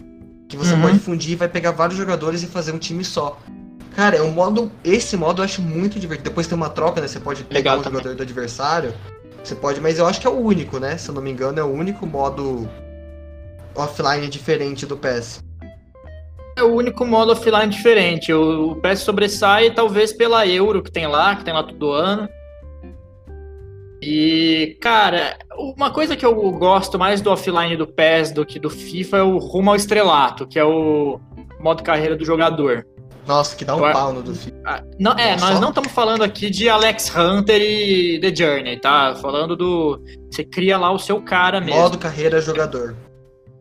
[0.49, 0.83] Que você Uhum.
[0.83, 3.39] pode fundir e vai pegar vários jogadores e fazer um time só.
[3.97, 6.29] Cara, é um modo, esse modo eu acho muito divertido.
[6.29, 7.09] Depois tem uma troca, né?
[7.09, 7.99] Você pode pegar Legal um também.
[8.01, 8.93] jogador do adversário.
[9.47, 10.99] Você pode, mas eu acho que é o único, né?
[10.99, 12.69] Se eu não me engano, é o único modo
[13.77, 15.41] offline diferente do PES.
[16.57, 18.33] É o único modo offline diferente.
[18.33, 22.29] O, o PS sobressai talvez pela Euro que tem lá, que tem lá todo ano.
[24.03, 28.69] E, cara, uma coisa que eu gosto mais do offline do PES do que do
[28.69, 31.21] FIFA é o rumo ao estrelato, que é o
[31.61, 32.85] modo carreira do jogador.
[33.27, 34.57] Nossa, que dá um pau no do FIFA.
[34.65, 39.17] Ah, Não, é, nós não estamos falando aqui de Alex Hunter e The Journey, tá?
[39.17, 40.01] Falando do.
[40.31, 41.81] Você cria lá o seu cara mesmo.
[41.81, 42.97] Modo carreira jogador.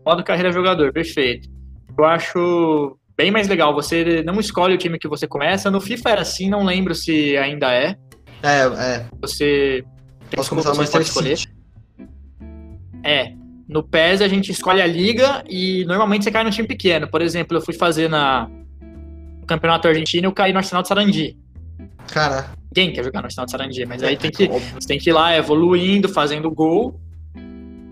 [0.06, 1.50] Modo carreira jogador, perfeito.
[1.98, 3.74] Eu acho bem mais legal.
[3.74, 5.72] Você não escolhe o time que você começa.
[5.72, 7.96] No FIFA era assim, não lembro se ainda é.
[8.44, 9.06] É, é.
[9.22, 9.84] Você
[10.30, 11.38] tem Posso começar você pode escolher.
[11.38, 11.54] City.
[13.04, 13.34] É.
[13.68, 17.08] No PES a gente escolhe a liga e normalmente você cai no time pequeno.
[17.08, 18.48] Por exemplo, eu fui fazer na
[19.46, 21.38] Campeonato Argentino, eu caí no Arsenal de Sarandi.
[22.08, 25.10] Cara, Ninguém quer jogar no Arsenal de Sarandi, mas aí tem que Você tem que
[25.10, 27.00] ir lá evoluindo, fazendo gol.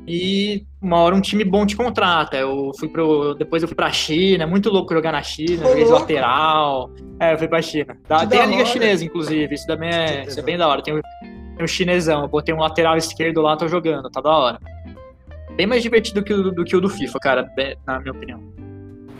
[0.06, 2.36] E uma hora um time bom te contrata.
[2.36, 3.34] Eu fui pro.
[3.36, 6.92] Depois eu fui pra China, é muito louco jogar na China, joguei de lateral.
[7.18, 7.96] É, eu fui pra China.
[7.96, 8.66] Que tem da a Liga hora.
[8.66, 9.56] Chinesa, inclusive.
[9.56, 10.84] Isso também é, isso é bem da hora.
[10.84, 11.02] Tem o,
[11.56, 12.24] tem o chinesão.
[12.24, 14.60] Eu botei um lateral esquerdo lá, tô jogando, tá da hora.
[15.56, 17.50] bem mais divertido que do que o do FIFA, cara,
[17.88, 18.44] na minha opinião.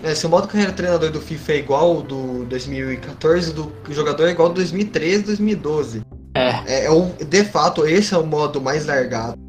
[0.04, 4.28] É, se o modo carreira treinador do FIFA é igual ao do 2014, do jogador
[4.28, 6.02] é igual ao do 2013 2012.
[6.36, 6.50] É.
[6.66, 9.42] é, é o, de fato, esse é o modo mais largado.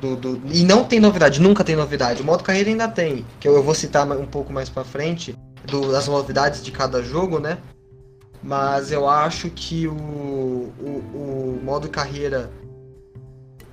[0.00, 2.22] Do, do, e não tem novidade, nunca tem novidade.
[2.22, 5.36] O modo carreira ainda tem, que eu, eu vou citar um pouco mais pra frente,
[5.66, 7.58] do, das novidades de cada jogo, né?
[8.42, 12.50] Mas eu acho que o, o, o modo carreira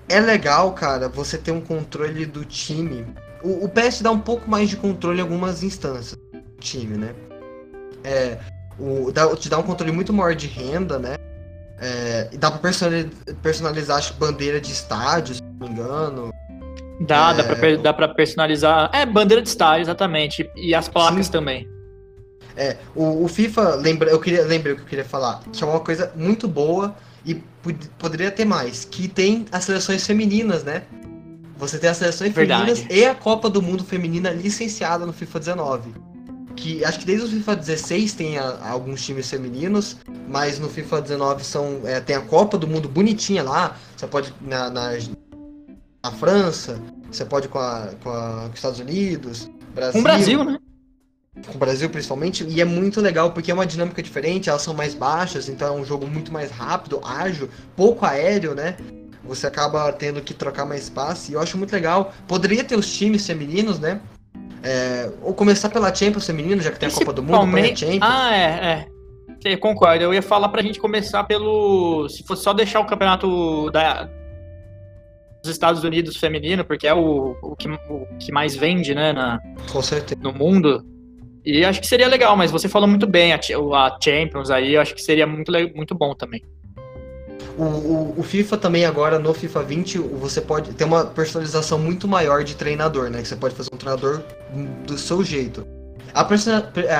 [0.10, 3.06] é legal, cara, você ter um controle do time.
[3.44, 7.14] O, o PS dá um pouco mais de controle em algumas instâncias do time, né?
[8.04, 8.38] É,
[8.80, 11.16] o, dá, te dá um controle muito maior de renda, né?
[11.80, 12.72] É, dá pra
[13.42, 16.32] personalizar acho, bandeira de estádio, se não me engano.
[17.02, 17.34] Dá, é...
[17.34, 18.90] dá, pra, dá pra personalizar.
[18.94, 20.50] É, bandeira de estádio, exatamente.
[20.56, 21.32] E as placas Sim.
[21.32, 21.76] também.
[22.56, 25.68] É, o, o, FIFA, lembra, eu queria, lembrei o que eu queria falar, que é
[25.68, 26.96] uma coisa muito boa
[27.26, 27.36] e
[28.00, 30.84] poderia ter mais, que tem as seleções femininas, né?
[31.58, 32.76] Você tem as seleções Verdade.
[32.76, 36.16] femininas e a Copa do Mundo feminina licenciada no FIFA 19
[36.56, 41.02] que acho que desde o FIFA 16 tem a, alguns times femininos, mas no FIFA
[41.02, 43.76] 19 são, é, tem a Copa do Mundo bonitinha lá.
[43.96, 44.92] Você pode na, na,
[46.04, 49.94] na França, você pode com, a, com, a, com os Estados Unidos, Brasil.
[49.94, 50.60] Com o Brasil, né?
[51.48, 54.74] Com o Brasil principalmente, e é muito legal porque é uma dinâmica diferente, elas são
[54.74, 58.78] mais baixas, então é um jogo muito mais rápido, ágil, pouco aéreo, né?
[59.28, 62.14] Você acaba tendo que trocar mais espaço, e eu acho muito legal.
[62.28, 64.00] Poderia ter os times femininos, né?
[64.64, 68.00] É, ou começar pela Champions feminino, já que tem a Copa do Mundo, a Champions.
[68.02, 68.88] Ah, é, é.
[69.44, 70.04] Eu concordo.
[70.04, 72.10] Eu ia falar pra gente começar pelo.
[72.10, 74.10] Se fosse só deixar o campeonato da,
[75.46, 79.40] dos Estados Unidos feminino, porque é o, o, que, o que mais vende, né, na,
[79.72, 80.20] Com certeza.
[80.22, 80.84] no mundo.
[81.46, 84.82] E acho que seria legal, mas você falou muito bem, a, a Champions aí, eu
[84.82, 86.42] acho que seria muito, muito bom também.
[87.58, 92.08] O, o, o, FIFA também agora, no FIFA 20, você pode ter uma personalização muito
[92.08, 93.22] maior de treinador, né?
[93.22, 94.22] Que você pode fazer um treinador
[94.86, 95.66] do seu jeito.
[96.14, 96.22] A,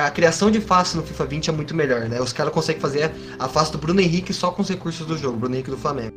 [0.06, 2.20] a criação de face no FIFA 20 é muito melhor, né?
[2.20, 5.38] Os caras conseguem fazer a face do Bruno Henrique só com os recursos do jogo,
[5.38, 6.16] Bruno Henrique do Flamengo.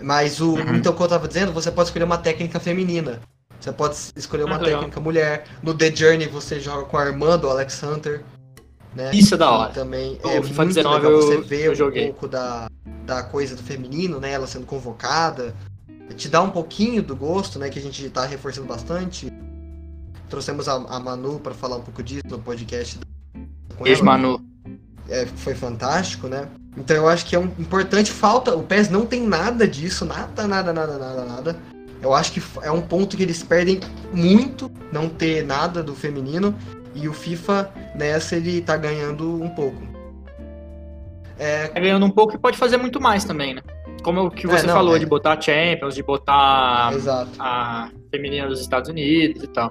[0.00, 0.54] Mas o.
[0.54, 0.76] Uhum.
[0.76, 3.20] Então, como eu tava dizendo, você pode escolher uma técnica feminina.
[3.60, 5.44] Você pode escolher uma ah, técnica mulher.
[5.62, 8.22] No The Journey você joga com a irmã do Alex Hunter.
[8.94, 9.10] Né?
[9.14, 9.70] Isso é da hora.
[9.70, 12.70] E também o é FIFA muito 19 legal você ver um pouco da,
[13.06, 14.32] da coisa do feminino, né?
[14.32, 15.54] Ela sendo convocada.
[16.16, 17.70] Te dá um pouquinho do gosto, né?
[17.70, 19.32] Que a gente tá reforçando bastante.
[20.28, 22.98] Trouxemos a, a Manu para falar um pouco disso no podcast.
[23.80, 24.40] Beijo, Manu.
[25.08, 26.48] É, foi fantástico, né?
[26.76, 28.54] Então eu acho que é um importante falta.
[28.54, 31.60] O PES não tem nada disso, nada, nada, nada, nada, nada.
[32.00, 33.80] Eu acho que é um ponto que eles perdem
[34.12, 36.54] muito não ter nada do feminino.
[36.94, 39.80] E o FIFA nessa ele tá ganhando um pouco.
[41.38, 41.68] É...
[41.68, 43.62] Tá ganhando um pouco e pode fazer muito mais também, né?
[44.02, 44.98] Como o que você é, não, falou, é...
[44.98, 47.30] de botar a Champions, de botar Exato.
[47.38, 49.70] a feminina dos Estados Unidos e tal.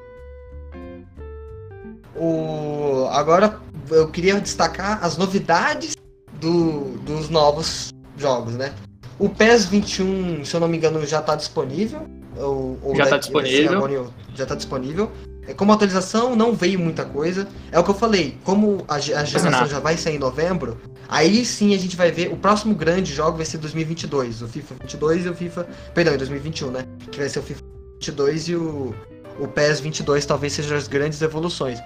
[2.15, 3.07] O...
[3.11, 5.95] Agora eu queria destacar as novidades
[6.33, 6.97] do...
[6.99, 8.73] dos novos jogos, né?
[9.19, 12.07] O PES 21, se eu não me engano, já está disponível.
[12.37, 14.11] Ou, ou já está disponível.
[14.33, 15.11] Já está disponível.
[15.47, 17.47] É, como atualização, não veio muita coisa.
[17.71, 21.43] É o que eu falei, como a, a geração já vai sair em novembro, aí
[21.45, 22.31] sim a gente vai ver.
[22.31, 25.67] O próximo grande jogo vai ser 2022, o FIFA 22 e o FIFA.
[25.93, 26.85] Perdão, 2021, né?
[27.11, 27.61] Que vai ser o FIFA
[27.95, 28.95] 22 e o,
[29.39, 31.79] o PES 22 talvez sejam as grandes evoluções.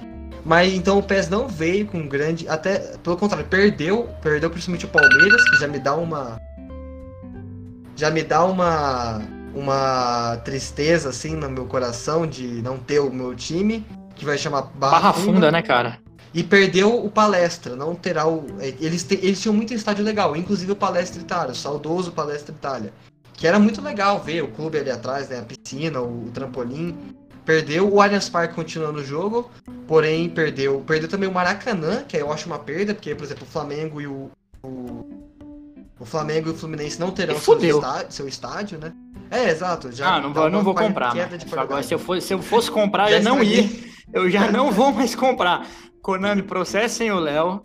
[0.44, 2.48] Mas então o PES não veio com grande.
[2.48, 4.10] Até, pelo contrário, perdeu.
[4.22, 6.40] Perdeu principalmente o Palmeiras, que já me dá uma.
[7.96, 9.22] Já me dá uma
[9.56, 14.64] uma tristeza assim no meu coração de não ter o meu time, que vai chamar
[14.64, 15.98] Barra, Barra Funda, Funda, né, cara?
[16.34, 18.46] E perdeu o Palestra, não terá o.
[18.60, 19.16] É, eles, te...
[19.16, 22.94] eles tinham muito estádio legal, inclusive o Palestra Itália, o saudoso Palestra Itália.
[23.34, 25.40] Que era muito legal ver o clube ali atrás, né?
[25.40, 27.16] A piscina, o, o trampolim.
[27.46, 29.50] Perdeu o Allianz Parque continuando o jogo,
[29.88, 30.84] porém perdeu.
[30.86, 34.08] Perdeu também o Maracanã, que eu acho uma perda, porque, por exemplo, o Flamengo e
[34.08, 34.30] o.
[34.62, 35.08] O,
[36.00, 38.92] o Flamengo e o Fluminense não terão seu estádio, seu estádio, né?
[39.32, 39.92] É, exato.
[39.92, 41.14] Já ah, não vou, não vou comprar.
[41.58, 43.70] Agora, se eu, fosse, se eu fosse comprar, eu não ia.
[44.14, 45.68] Eu já não vou mais comprar.
[46.02, 47.64] Konami, processem o Léo.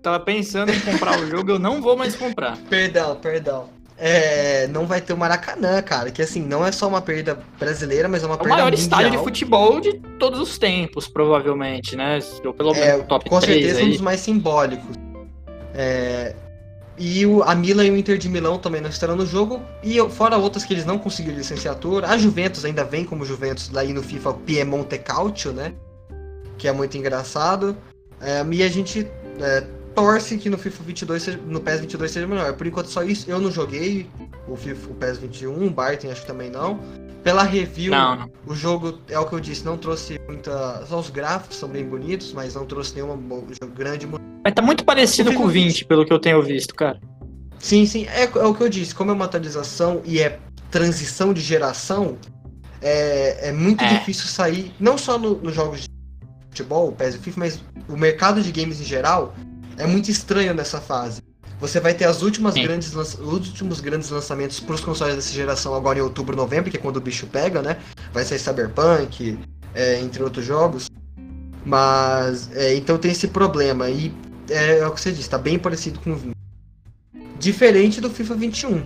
[0.00, 2.56] Tava pensando em comprar o jogo, eu não vou mais comprar.
[2.68, 3.68] Perdão, perdão.
[3.98, 6.10] É, não vai ter o Maracanã, cara.
[6.10, 8.52] Que assim, não é só uma perda brasileira, mas é uma é perda.
[8.52, 8.82] O maior mundial.
[8.82, 12.18] estádio de futebol de todos os tempos, provavelmente, né?
[12.44, 13.86] Ou pelo menos é, top Com certeza aí.
[13.86, 14.96] um dos mais simbólicos.
[15.74, 16.34] É,
[16.98, 19.62] e o, a Milan e o Inter de Milão também não estarão no jogo.
[19.82, 22.08] E fora outras que eles não conseguiram licenciatura.
[22.08, 25.74] A Juventus ainda vem como Juventus daí no FIFA Piemonte Calcio, né?
[26.58, 27.76] Que é muito engraçado.
[28.20, 29.08] É, e a gente
[29.40, 29.64] é,
[29.94, 32.52] torce que no FIFA 22, seja, no PES 22 seja melhor.
[32.54, 33.30] Por enquanto só isso.
[33.30, 34.06] Eu não joguei
[34.46, 36.78] o, FIFA, o PES 21, o Barton acho que também não.
[37.22, 38.30] Pela review, Não, não.
[38.46, 40.84] o jogo, é o que eu disse, não trouxe muita.
[40.86, 43.16] Só os gráficos são bem bonitos, mas não trouxe nenhuma
[43.74, 44.06] grande.
[44.06, 46.98] Mas tá muito parecido com o FIFA 20, pelo que eu tenho visto, cara.
[47.60, 51.32] Sim, sim, é, é o que eu disse, como é uma atualização e é transição
[51.32, 52.18] de geração,
[52.80, 53.98] é, é muito É.
[53.98, 55.88] difícil sair, não só no- nos jogos de
[56.48, 59.32] futebol, o PES e FIFA, mas o mercado de games em geral
[59.78, 61.22] é muito estranho nessa fase.
[61.62, 62.64] Você vai ter as últimas Sim.
[62.64, 66.76] grandes os últimos grandes lançamentos para os consoles dessa geração agora em outubro, novembro, que
[66.76, 67.78] é quando o bicho pega, né?
[68.12, 69.38] Vai sair Cyberpunk,
[69.72, 70.90] é, entre outros jogos.
[71.64, 74.12] Mas é, então tem esse problema e
[74.50, 76.34] é, é o que você disse, tá bem parecido com o 20.
[77.38, 78.84] Diferente do FIFA 21,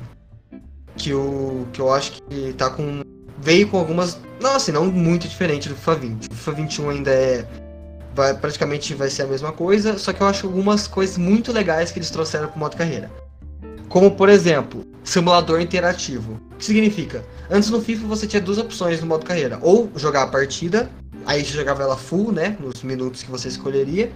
[0.99, 3.01] que o que eu acho que tá com
[3.41, 6.31] veio com algumas, não assim, não muito diferente do FIFA 20.
[6.31, 7.49] O FIFA 21 ainda é
[8.17, 11.93] vai, praticamente vai ser a mesma coisa, só que eu acho algumas coisas muito legais
[11.93, 13.11] que eles trouxeram pro modo carreira.
[13.91, 16.41] Como, por exemplo, simulador interativo.
[16.53, 17.23] O que significa?
[17.51, 19.59] Antes no FIFA você tinha duas opções no modo carreira.
[19.63, 20.91] Ou jogar a partida,
[21.27, 22.57] aí você jogava ela full, né?
[22.59, 24.11] Nos minutos que você escolheria.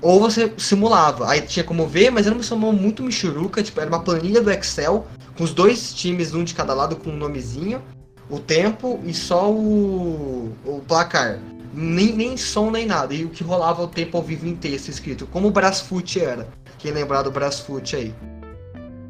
[0.00, 1.30] Ou você simulava.
[1.30, 4.50] Aí tinha como ver, mas era uma simulação muito michuruca, tipo, era uma planilha do
[4.50, 7.80] Excel, com os dois times, um de cada lado com um nomezinho,
[8.28, 11.38] o tempo e só o, o placar.
[11.76, 13.12] Nem, nem som, nem nada.
[13.14, 16.46] E o que rolava o tempo ao vivo em texto escrito, como o Brasfoot era.
[16.78, 18.14] Quem lembrar do Brasfoot aí.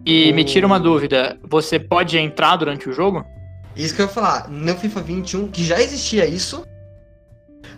[0.07, 3.25] E O- me tira uma dúvida, você pode entrar durante o jogo?
[3.77, 6.65] Isso que eu ia falar, no FIFA 21, que já existia isso.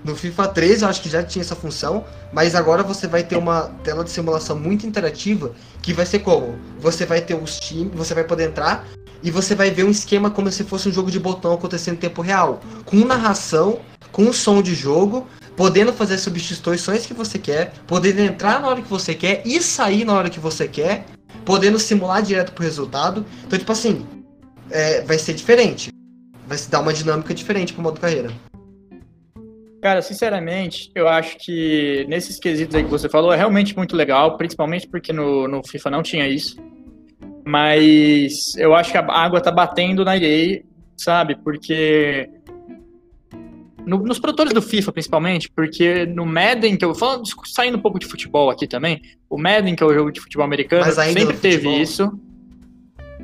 [0.04, 3.36] No FIFA 13 eu acho que já tinha essa função, mas agora você vai ter
[3.36, 6.58] uma tela de simulação muito interativa, que vai ser como?
[6.78, 8.86] Você vai ter os times, você vai poder entrar
[9.26, 11.98] e você vai ver um esquema como se fosse um jogo de botão acontecendo em
[11.98, 13.80] tempo real, com narração,
[14.12, 18.88] com som de jogo, podendo fazer substituições que você quer, podendo entrar na hora que
[18.88, 21.06] você quer e sair na hora que você quer,
[21.44, 23.26] podendo simular direto pro resultado.
[23.44, 24.06] Então, tipo assim,
[24.70, 25.90] é, vai ser diferente.
[26.46, 28.30] Vai se dar uma dinâmica diferente pro modo carreira.
[29.82, 34.36] Cara, sinceramente, eu acho que nesses quesitos aí que você falou é realmente muito legal,
[34.36, 36.56] principalmente porque no, no FIFA não tinha isso.
[37.46, 40.62] Mas eu acho que a água tá batendo na EA,
[40.96, 41.36] sabe?
[41.36, 42.28] Porque.
[43.86, 48.00] no- nos produtores do FIFA, principalmente, porque no Madden, que eu falando, saindo um pouco
[48.00, 51.20] de futebol aqui também, o Madden, que é o jogo de futebol americano, Mas ainda
[51.20, 51.80] sempre teve futebol?
[51.80, 52.20] isso.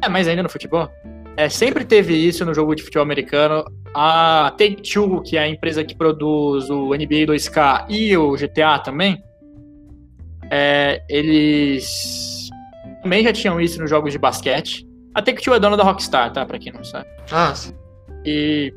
[0.00, 0.88] É, mas ainda no futebol.
[1.36, 3.64] É, sempre teve isso no jogo de futebol americano.
[3.92, 9.20] A Take-Two, que é a empresa que produz o NBA 2K e o GTA também,
[10.50, 12.31] é, eles
[13.02, 14.86] também já tinham isso nos jogos de basquete.
[15.14, 16.46] A Take-Two é dona da Rockstar, tá?
[16.46, 17.06] Pra quem não sabe.
[17.30, 17.74] Ah, sim.
[18.24, 18.72] E.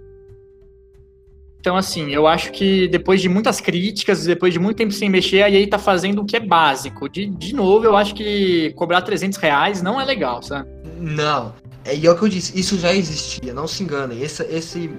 [1.59, 5.41] Então, assim, eu acho que depois de muitas críticas, depois de muito tempo sem mexer,
[5.41, 7.09] a EA tá fazendo o que é básico.
[7.09, 10.69] De, de novo, eu acho que cobrar 300 reais não é legal, sabe?
[10.99, 11.53] Não.
[11.83, 14.21] É, e é o que eu disse, isso já existia, não se enganem.
[14.21, 14.91] Esse, esse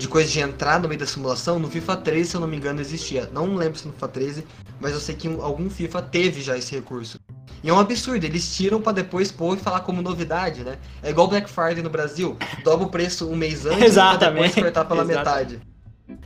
[0.00, 2.56] de coisa de entrar no meio da simulação, no FIFA 13, se eu não me
[2.56, 3.28] engano, existia.
[3.32, 4.46] Não lembro se no FIFA 13,
[4.80, 7.18] mas eu sei que um- algum FIFA teve já esse recurso.
[7.62, 10.78] E é um absurdo, eles tiram pra depois pôr e falar como novidade, né?
[11.02, 14.20] É igual Black Friday no Brasil, dobra o preço um mês antes Exatamente.
[14.20, 15.58] pra depois cortar pela Exatamente.
[15.58, 15.70] metade.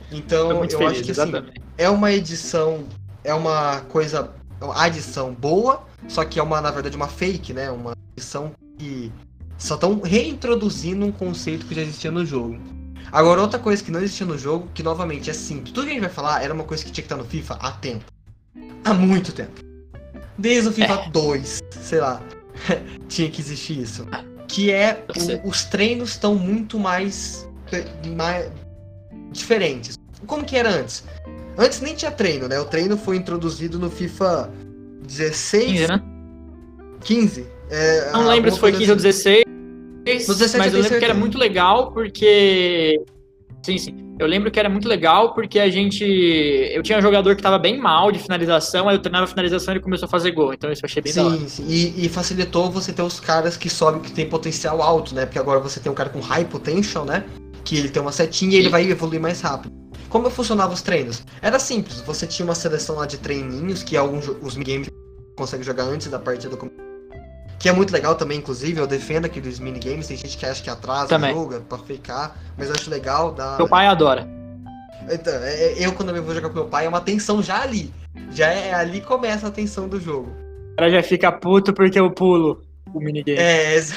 [0.09, 1.31] Então, eu muito acho feliz, que assim,
[1.77, 2.85] é uma edição,
[3.25, 7.51] é uma coisa, é uma adição boa, só que é uma, na verdade, uma fake,
[7.53, 7.69] né?
[7.69, 9.11] Uma edição que
[9.57, 12.57] só estão reintroduzindo um conceito que já existia no jogo.
[13.11, 15.71] Agora, outra coisa que não existia no jogo, que novamente é simples.
[15.71, 17.53] Tudo que a gente vai falar era uma coisa que tinha que estar no FIFA
[17.61, 18.05] há tempo.
[18.83, 19.61] Há muito tempo.
[20.37, 22.21] Desde o FIFA 2, sei lá,
[23.07, 24.05] tinha que existir isso.
[24.47, 25.03] Que é,
[25.43, 27.47] o- os treinos estão muito mais,
[28.15, 28.49] mais
[29.31, 29.97] diferentes.
[30.27, 31.03] Como que era antes?
[31.57, 32.59] Antes nem tinha treino, né?
[32.59, 34.49] O treino foi introduzido no FIFA
[35.07, 36.03] 16, 15, né?
[37.01, 37.47] 15.
[37.69, 39.54] É, Não lembro se foi 15 ou 16, No 17
[40.57, 43.01] mas eu lembro que era muito legal porque.
[43.63, 43.95] Sim, sim.
[44.19, 46.03] Eu lembro que era muito legal porque a gente.
[46.05, 49.73] Eu tinha um jogador que tava bem mal de finalização, aí eu treinava a finalização
[49.73, 50.53] e ele começou a fazer gol.
[50.53, 51.37] Então isso eu achei bem hora.
[51.37, 51.65] Sim, sim.
[51.67, 55.25] E, e facilitou você ter os caras que sobem, que tem potencial alto, né?
[55.25, 57.25] Porque agora você tem um cara com high potential, né?
[57.63, 59.73] Que ele tem uma setinha e ele vai evoluir mais rápido.
[60.07, 61.23] Como funcionavam os treinos?
[61.41, 64.87] Era simples, você tinha uma seleção lá de treininhos, que alguns os minigames
[65.35, 66.55] consegue jogar antes da partida.
[66.55, 66.69] com-
[67.59, 70.69] Que é muito legal também, inclusive, eu defendo aqueles minigames, tem gente que acha que
[70.69, 71.31] atrasa Também.
[71.31, 73.55] o jogo, é pra ficar, mas eu acho legal, dá...
[73.57, 74.27] Meu pai adora.
[75.09, 77.61] Então, é- é- eu quando eu vou jogar com meu pai, é uma tensão já
[77.61, 77.93] ali.
[78.31, 80.31] Já é ali que começa a tensão do jogo.
[80.73, 82.61] O cara já fica puto porque eu pulo
[82.93, 83.37] o minigame.
[83.39, 83.95] É, exa-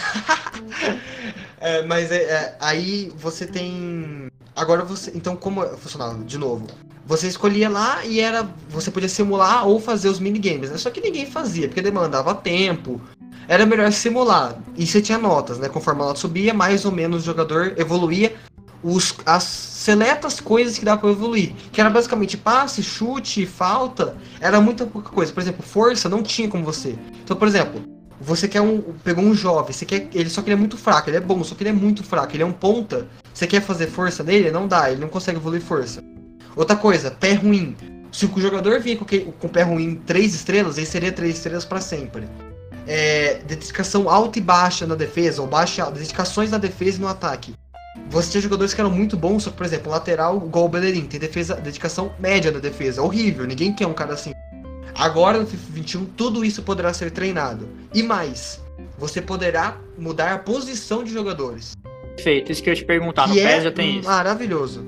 [1.61, 4.29] É, mas é, é, aí você tem.
[4.55, 5.11] Agora você.
[5.15, 6.23] Então, como funcionava?
[6.25, 6.67] De novo.
[7.07, 8.47] Você escolhia lá e era.
[8.69, 10.77] Você podia simular ou fazer os minigames, né?
[10.77, 13.01] Só que ninguém fazia, porque demandava tempo.
[13.49, 14.57] Era melhor simular.
[14.77, 15.69] E você tinha notas, né?
[15.69, 18.37] Conforme a nota subia, mais ou menos o jogador evoluía.
[18.83, 21.55] os, as seletas coisas que dá para evoluir.
[21.73, 24.17] Que era basicamente passe, chute, falta.
[24.39, 25.33] Era muita pouca coisa.
[25.33, 26.97] Por exemplo, força não tinha como você.
[27.25, 27.83] Então, por exemplo,
[28.21, 28.83] você quer um.
[29.03, 30.09] Pegou um jovem, você quer.
[30.13, 32.05] Ele só que ele é muito fraco, ele é bom, só que ele é muito
[32.05, 33.09] fraco, ele é um ponta.
[33.33, 34.51] Você quer fazer força nele?
[34.51, 36.03] Não dá, ele não consegue evoluir força.
[36.55, 37.77] Outra coisa, pé ruim.
[38.13, 41.81] Se o jogador vir com, com pé ruim 3 estrelas, ele seria 3 estrelas para
[41.81, 42.25] sempre.
[42.89, 47.55] É, dedicação alta e baixa na defesa, ou baixa dedicações na defesa e no ataque.
[48.09, 51.05] Você tinha jogadores que eram muito bons, só que, por exemplo, lateral, igual o Bellerin,
[51.05, 53.03] tem defesa, dedicação média na defesa.
[53.03, 54.33] Horrível, ninguém quer um cara assim.
[54.95, 57.69] Agora, no FIFA 21, tudo isso poderá ser treinado.
[57.93, 58.61] E mais,
[58.97, 61.77] você poderá mudar a posição de jogadores.
[62.17, 63.29] Perfeito, isso que eu ia te perguntar.
[63.29, 64.09] Que no é PES já tem isso.
[64.09, 64.85] Maravilhoso.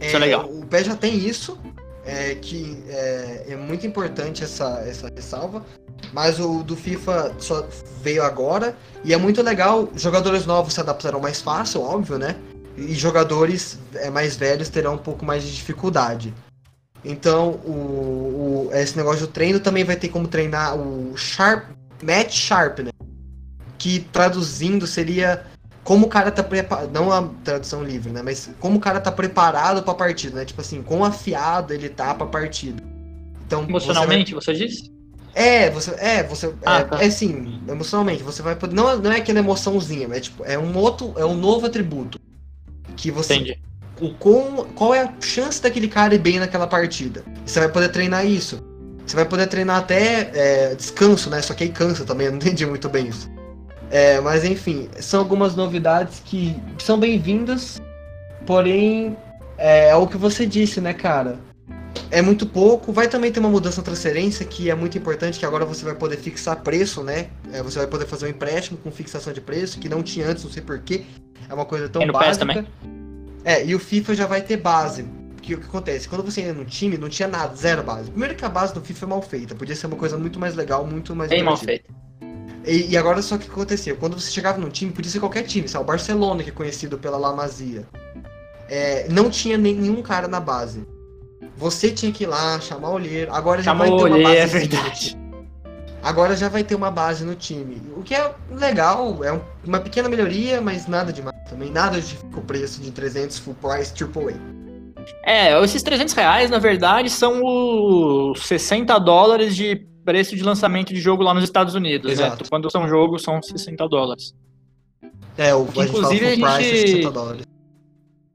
[0.00, 0.50] Isso é, é legal.
[0.50, 1.58] O PES já tem isso,
[2.04, 5.64] é, que é, é, muito importante essa, essa ressalva.
[6.12, 7.66] Mas o do FIFA só
[8.02, 8.76] veio agora.
[9.04, 9.88] E é muito legal.
[9.94, 12.36] Jogadores novos se adaptarão mais fácil, óbvio, né?
[12.76, 16.34] E jogadores é, mais velhos terão um pouco mais de dificuldade.
[17.04, 21.70] Então, o, o, esse negócio do treino também vai ter como treinar o Sharp,
[22.02, 22.90] Match Sharp, né?
[23.78, 25.46] Que traduzindo seria
[25.82, 28.22] como o cara tá preparado, não a tradução livre, né?
[28.22, 30.44] Mas como o cara tá preparado pra partida, né?
[30.44, 32.82] Tipo assim, quão afiado ele tá pra partida.
[33.46, 34.58] Então, Emocionalmente, você, vai...
[34.58, 34.99] você disse?
[35.34, 35.90] É, você.
[35.98, 36.52] É, você.
[36.64, 37.04] Ah, é, tá.
[37.04, 38.22] é sim, emocionalmente.
[38.22, 38.74] Você vai poder.
[38.74, 41.14] Não, não é aquela emoçãozinha, é tipo, é um outro.
[41.16, 42.18] É um novo atributo.
[42.96, 43.34] Que você.
[43.34, 43.58] Entendi.
[44.00, 47.22] O, com, qual é a chance daquele cara ir bem naquela partida?
[47.44, 48.60] Você vai poder treinar isso.
[49.06, 51.42] Você vai poder treinar até é, descanso, né?
[51.42, 53.30] Só que aí cansa também, eu não entendi muito bem isso.
[53.90, 57.80] É, mas enfim, são algumas novidades que são bem-vindas,
[58.46, 59.16] porém
[59.58, 61.38] é, é o que você disse, né, cara?
[62.10, 62.92] É muito pouco.
[62.92, 65.94] Vai também ter uma mudança na transferência que é muito importante, que agora você vai
[65.94, 67.28] poder fixar preço, né?
[67.52, 70.44] É, você vai poder fazer um empréstimo com fixação de preço, que não tinha antes,
[70.44, 71.04] não sei porquê.
[71.48, 72.46] É uma coisa tão e no básica.
[72.46, 72.66] PES também?
[73.44, 75.04] É, e o FIFA já vai ter base.
[75.40, 76.08] Que o que acontece?
[76.08, 78.10] Quando você ia no time, não tinha nada, zero base.
[78.10, 80.54] Primeiro que a base do FIFA é mal feita, podia ser uma coisa muito mais
[80.54, 81.88] legal, muito mais Bem mal feita.
[82.66, 83.94] E, e, agora só que acontecia?
[83.94, 85.82] Quando você chegava no time, podia ser qualquer time, sabe?
[85.82, 87.88] O Barcelona, que é conhecido pela La Masia.
[88.68, 90.86] É, não tinha nenhum cara na base.
[91.60, 93.30] Você tinha que ir lá, chamar o olheiro.
[93.34, 94.36] Agora já Chamou vai ter uma base.
[94.36, 95.18] É verdade.
[96.02, 97.82] Agora já vai ter uma base no time.
[97.94, 101.70] O que é legal, é uma pequena melhoria, mas nada demais também.
[101.70, 104.40] Nada justifica o preço de 300 full price AAA.
[105.22, 111.00] É, esses 300 reais, na verdade, são os 60 dólares de preço de lançamento de
[111.00, 112.06] jogo lá nos Estados Unidos.
[112.06, 112.12] Né?
[112.12, 112.44] Exato.
[112.44, 112.48] Né?
[112.48, 114.32] Quando são jogos, são 60 dólares.
[115.36, 116.88] É, o que, inclusive a gente, a gente...
[116.88, 117.46] 60 dólares.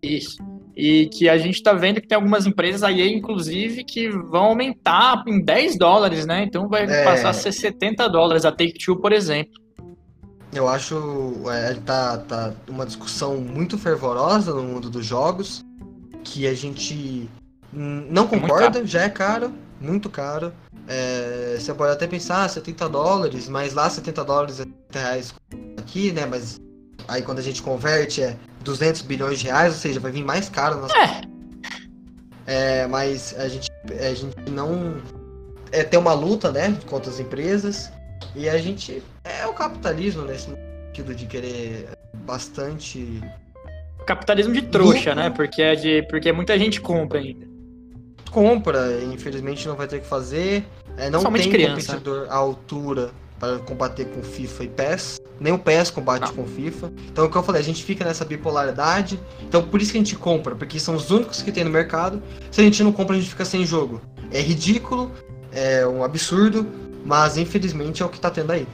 [0.04, 0.38] Isso.
[0.76, 5.24] E que a gente está vendo que tem algumas empresas aí, inclusive, que vão aumentar
[5.26, 6.44] em 10 dólares, né?
[6.44, 7.04] Então vai é...
[7.04, 9.54] passar a ser 70 dólares a Take-Two, por exemplo.
[10.54, 15.66] Eu acho é, tá, tá uma discussão muito fervorosa no mundo dos jogos,
[16.24, 17.30] que a gente
[17.74, 20.54] não concorda, é já é caro, muito caro.
[20.88, 25.34] É, você pode até pensar, ah, 70 dólares, mas lá 70 dólares é 70 reais
[25.78, 26.26] aqui, né?
[26.26, 26.60] Mas
[27.08, 30.50] aí quando a gente converte é 200 bilhões de reais, ou seja, vai vir mais
[30.50, 30.82] caro.
[30.82, 30.96] Nossa...
[30.98, 31.22] É.
[32.82, 32.88] é.
[32.88, 35.02] Mas a gente, a gente não.
[35.72, 37.92] É ter uma luta, né, contra as empresas.
[38.36, 39.04] E a gente.
[39.24, 43.22] É o capitalismo nesse sentido de querer bastante.
[44.06, 45.30] Capitalismo de trouxa, né?
[45.30, 46.04] Porque é de.
[46.04, 47.46] Porque muita gente compra ainda.
[48.32, 50.66] Compra, infelizmente não vai ter que fazer.
[50.98, 51.94] É, não Somente tem criança.
[51.94, 55.22] competidor à altura para combater com FIFA e PES.
[55.40, 56.34] Nem o PES combate não.
[56.34, 56.92] com FIFA.
[57.12, 59.20] Então, o que eu falei, a gente fica nessa bipolaridade.
[59.42, 62.22] Então, por isso que a gente compra, porque são os únicos que tem no mercado.
[62.52, 64.02] Se a gente não compra, a gente fica sem jogo.
[64.32, 65.12] É ridículo,
[65.52, 66.66] é um absurdo,
[67.06, 68.68] mas infelizmente é o que está tendo aí.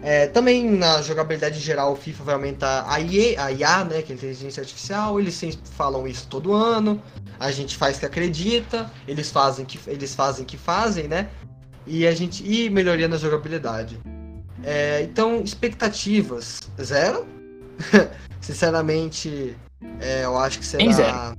[0.00, 4.12] É, também na jogabilidade geral, o FIFA vai aumentar a IA, a IA, né, que
[4.12, 5.18] é a inteligência artificial.
[5.18, 7.02] Eles sempre falam isso todo ano.
[7.38, 11.28] A gente faz que acredita, eles fazem que eles fazem que fazem, né?
[11.88, 13.98] E a gente e melhoria na jogabilidade.
[14.62, 17.26] É, então, expectativas zero.
[18.40, 19.56] Sinceramente,
[20.00, 21.34] é, eu acho que será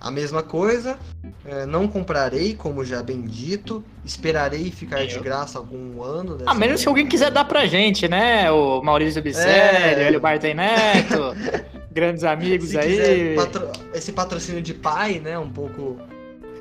[0.00, 0.98] a mesma coisa.
[1.44, 3.84] É, não comprarei, como já bem dito.
[4.04, 6.38] Esperarei ficar de graça algum ano.
[6.46, 8.50] A menos que alguém quiser dar pra gente, né?
[8.50, 10.16] O Maurício Bicelli, é...
[10.16, 11.34] o Bartem Neto,
[11.90, 13.34] grandes amigos Se aí.
[13.36, 13.68] Patro...
[13.92, 15.38] Esse patrocínio de pai, né?
[15.38, 15.98] Um pouco.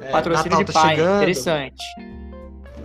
[0.01, 1.17] É, patrocínio Natal de tá pai, chegando.
[1.17, 1.83] interessante.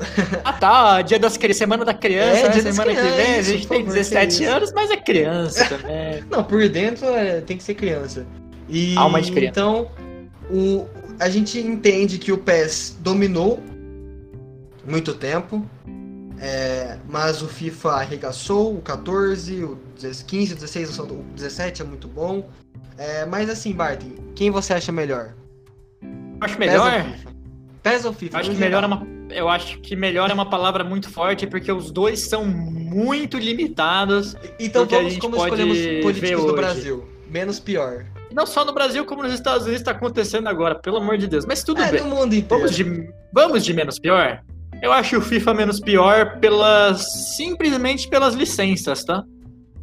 [0.45, 2.73] Ah tá, dia das crianças, semana da criança, é, né?
[2.73, 6.25] semana criança, que vem, a gente tem 17 anos, mas é criança também.
[6.31, 8.27] Não, por dentro é, tem que ser criança.
[8.69, 9.51] E, Alma de criança.
[9.51, 9.91] Então,
[10.51, 10.87] o,
[11.19, 13.63] a gente entende que o PES dominou
[14.87, 15.65] muito tempo,
[16.41, 19.79] é, mas o FIFA arregaçou, o 14, o
[20.27, 22.49] 15, o 16, o 17 é muito bom.
[22.99, 25.35] É, mas assim, Barton, quem você acha melhor?
[26.41, 27.05] Acho melhor.
[27.83, 28.37] PES ou FIFA?
[28.37, 31.47] Eu acho, que melhor é uma, eu acho que melhor é uma palavra muito forte,
[31.47, 34.37] porque os dois são muito limitados.
[34.59, 37.09] Então vamos como escolhemos políticos do Brasil.
[37.29, 38.05] Menos pior.
[38.33, 41.45] Não só no Brasil, como nos Estados Unidos está acontecendo agora, pelo amor de Deus.
[41.45, 42.01] Mas tudo é, bem.
[42.03, 42.63] No mundo inteiro.
[42.63, 44.43] Vamos de, vamos de menos pior?
[44.81, 47.35] Eu acho o FIFA menos pior pelas.
[47.37, 49.23] simplesmente pelas licenças, tá?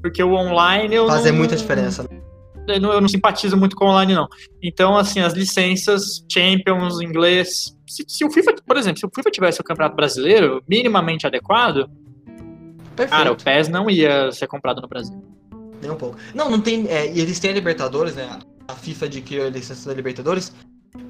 [0.01, 1.07] Porque o online eu.
[1.07, 2.07] Fazer não, muita diferença.
[2.75, 4.27] Eu não, eu não simpatizo muito com o online, não.
[4.61, 7.75] Então, assim, as licenças, Champions, inglês.
[7.87, 11.89] Se, se, o FIFA, por exemplo, se o FIFA tivesse o Campeonato Brasileiro minimamente adequado,
[12.95, 13.09] Perfeito.
[13.17, 15.21] cara, o PES não ia ser comprado no Brasil.
[15.81, 16.17] Nem um pouco.
[16.33, 16.87] Não, não tem.
[16.87, 18.39] É, e eles têm a Libertadores, né?
[18.67, 20.53] A FIFA adquiriu a licença da Libertadores.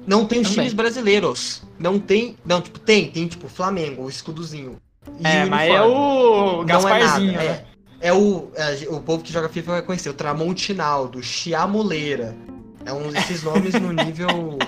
[0.06, 0.64] Não tem os Também.
[0.66, 1.62] times brasileiros.
[1.78, 2.36] Não tem.
[2.44, 4.76] Não, tipo, tem, tem, tipo, Flamengo, o escudozinho.
[5.18, 7.64] E É, o mas é o Não Gasparzinho, é né?
[8.00, 8.50] É, o.
[8.54, 10.08] é, o povo que joga FIFA vai conhecer.
[10.08, 12.36] O Tramontinaldo, Chiamuleira.
[12.84, 14.58] É um desses nomes no nível.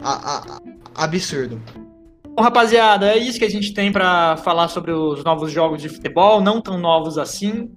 [0.00, 1.60] a- a- a- absurdo.
[2.36, 5.88] Bom, rapaziada, é isso que a gente tem pra falar sobre os novos jogos de
[5.88, 7.68] futebol, não tão novos assim.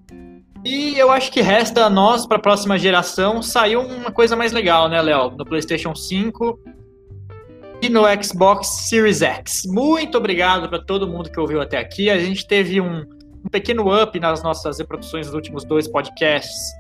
[0.64, 4.88] E eu acho que resta a nós, pra próxima geração, saiu uma coisa mais legal,
[4.88, 5.32] né, Léo?
[5.32, 6.60] No PlayStation 5
[7.82, 9.64] e no Xbox Series X.
[9.66, 12.12] Muito obrigado pra todo mundo que ouviu até aqui.
[12.12, 13.04] A gente teve um,
[13.44, 16.72] um pequeno up nas nossas reproduções dos últimos dois podcasts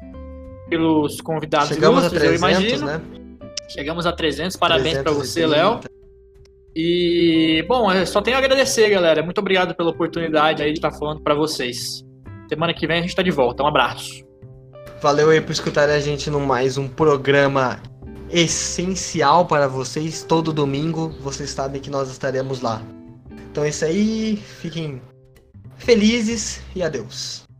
[0.70, 2.86] pelos convidados Chegamos a ilustres, eu 300, imagino.
[2.86, 3.01] né?
[3.68, 5.47] Chegamos a 300, parabéns pra você, 330.
[5.47, 5.80] Léo.
[6.76, 9.22] E, bom, eu só tenho a agradecer, galera.
[9.22, 12.03] Muito obrigado pela oportunidade aí de estar falando pra vocês.
[12.47, 13.64] Semana que vem a gente tá de volta.
[13.64, 14.24] Um abraço.
[15.01, 17.82] Valeu aí por escutar a gente no mais um programa
[18.30, 20.24] essencial para vocês.
[20.24, 22.82] Todo domingo vocês sabem que nós estaremos lá.
[23.51, 24.38] Então é isso aí.
[24.38, 25.01] Fiquem
[25.84, 27.51] felizes e adeus.